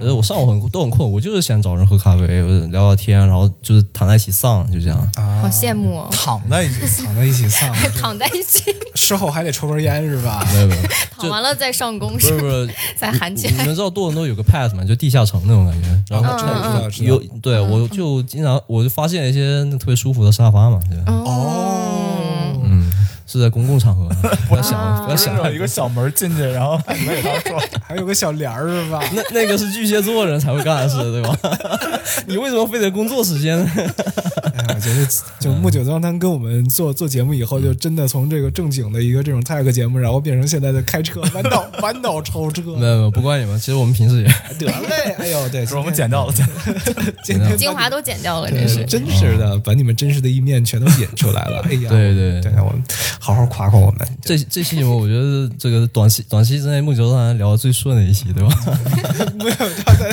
[0.00, 2.26] 呃，我上午很都很困，我就是想找人喝咖啡，
[2.68, 4.98] 聊聊天，然后就是躺在一起丧，就这样。
[5.16, 8.64] 啊好羡慕哦，躺在一起，躺在一起丧， 躺在一起，
[8.94, 10.46] 事后还得抽根烟是吧？
[10.52, 10.82] 没 有没有，
[11.16, 13.52] 躺完了再上工不是是不是，再喊起来。
[13.52, 14.84] 你们知道多伦多有个 pass 吗？
[14.84, 15.88] 就地下城那种感觉。
[16.10, 21.99] 然后知道知道知道有对我就经常我就发现一些特别舒服的沙发嘛，对，哦，嗯，
[23.30, 24.08] 是在公共场合，
[24.48, 29.00] 不要想不要想一个小门进去，然后你们给他说，还有个小帘儿是吧？
[29.14, 31.38] 那那个是巨蟹座人才会干的事，对吧？
[32.26, 33.56] 你为什么非得工作时间？
[33.64, 35.06] 哎呀，我觉得
[35.38, 42.62] 就木九装摊跟我们做做节目以后，就真的从这个正经的一个这种 tag 节目，然后变成现在的开车弯道弯道超车。
[42.62, 43.56] 没有没有，不怪你们。
[43.60, 44.28] 其实我们平时也
[44.58, 46.32] 得嘞，哎呦，对，是我们剪掉了，
[47.22, 48.84] 剪精华都剪掉了，对真是。
[48.86, 51.60] 真实的，把你们真实的一面全都演出来了。
[51.68, 52.82] 哎呀，对对对，我们
[53.20, 54.08] 好好夸夸我们。
[54.22, 58.48] 这这期节目，我觉得这个短期短期之内木球上聊的最顺的一期，对吧
[59.38, 60.10] 没有他在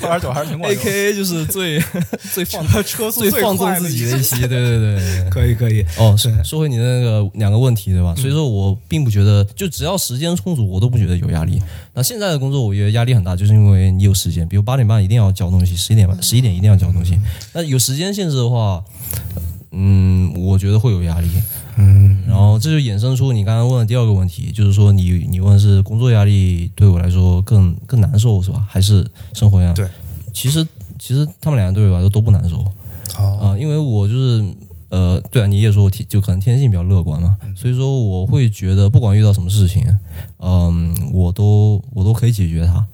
[0.00, 0.82] 喝点酒还是挺管？A 用。
[0.82, 1.78] K A 就是最
[2.32, 4.98] 最放车速最放纵快自己的一期，对对对。
[5.30, 5.84] 可以可以。
[5.98, 8.14] 哦，是说说回你的那个两个问题，对吧？
[8.16, 11.60] 所以说我并不觉得，就只要时间充足，我都不觉得有压力。
[11.92, 17.18] 那现在的工作，我觉得压力很大，就是因为你有时间，比如八点半一定要交东西，十一点半、十一点一定要交东西。
[17.52, 18.82] 那有时间限制的话，
[19.72, 21.28] 嗯，我觉得会有压力。
[21.80, 28.66] 嗯，然后这就衍生出你刚刚问的第二个问题，就是说你你问是工作压力对我来说更更难受是吧？
[28.68, 29.74] 还是生活压力？
[29.76, 29.88] 对，
[30.32, 30.66] 其实
[30.98, 32.64] 其实他们两个对我来说都不难受。
[33.16, 34.44] 哦，啊、因为我就是
[34.88, 39.84] 呃，对啊，你也说我天就可能天性比较乐观嘛，所以说我会觉得不管遇到什么事情，
[40.40, 42.84] 嗯、我都我都可以解决它，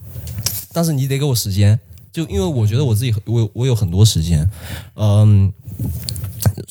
[0.75, 1.81] 但是你得给我时间，
[2.13, 4.47] 就因为我觉得我自己我有我有很多时间，
[4.97, 5.51] 嗯。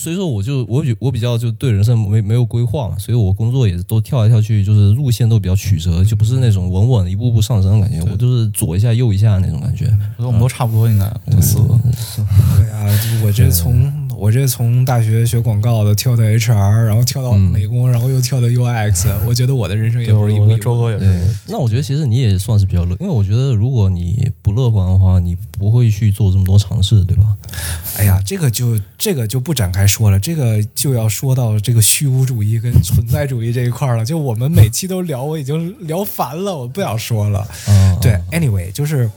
[0.04, 9.86] 所以说，我就我比我比较就对人生没没有规划嘛，所以我工作也都跳来跳去，就是路线都比较曲折，就不是那种稳稳一步步上升的感觉，我就是左一下右一下那种感觉。
[10.18, 11.80] 我觉得我们都差不多，应该我们四个。
[12.58, 12.84] 对啊，
[13.24, 20.57] 我觉得从我这从大学学广告的跳到 HR，然后跳到美工，然后又跳到 UX，我觉得我的人生也不是一步一步。
[20.57, 27.24] 周哥也对是。，那我觉得其实你也算是比较乐，因为我觉得如果你不乐观的话，你不会去做这么多尝试，对吧？
[27.97, 34.05] 哎呀，这个就这个就不展开说了，这个就要说到这个虚无主义跟存在主义这一块儿了。
[34.05, 37.47] 就我们每期都聊，我已经聊烦了，我不想说了。
[37.68, 39.09] 嗯，对，anyway，就是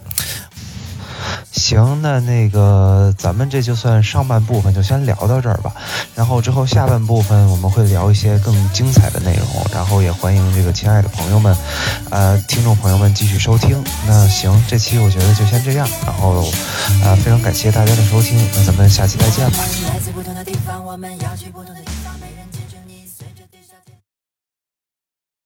[1.53, 5.72] 行，那那个咱们这就算上半部分就先聊到这儿吧，
[6.14, 11.57] 然后之后下半部分我们会聊一些更精彩的内容，然后也欢迎这个亲爱的朋友们，
[12.11, 13.83] 呃，听众朋友们继续收听。
[14.07, 16.45] 那行，这期我觉得就先这样，然后
[17.03, 19.59] 呃，非常感谢大家的收听，那咱们下期再见吧。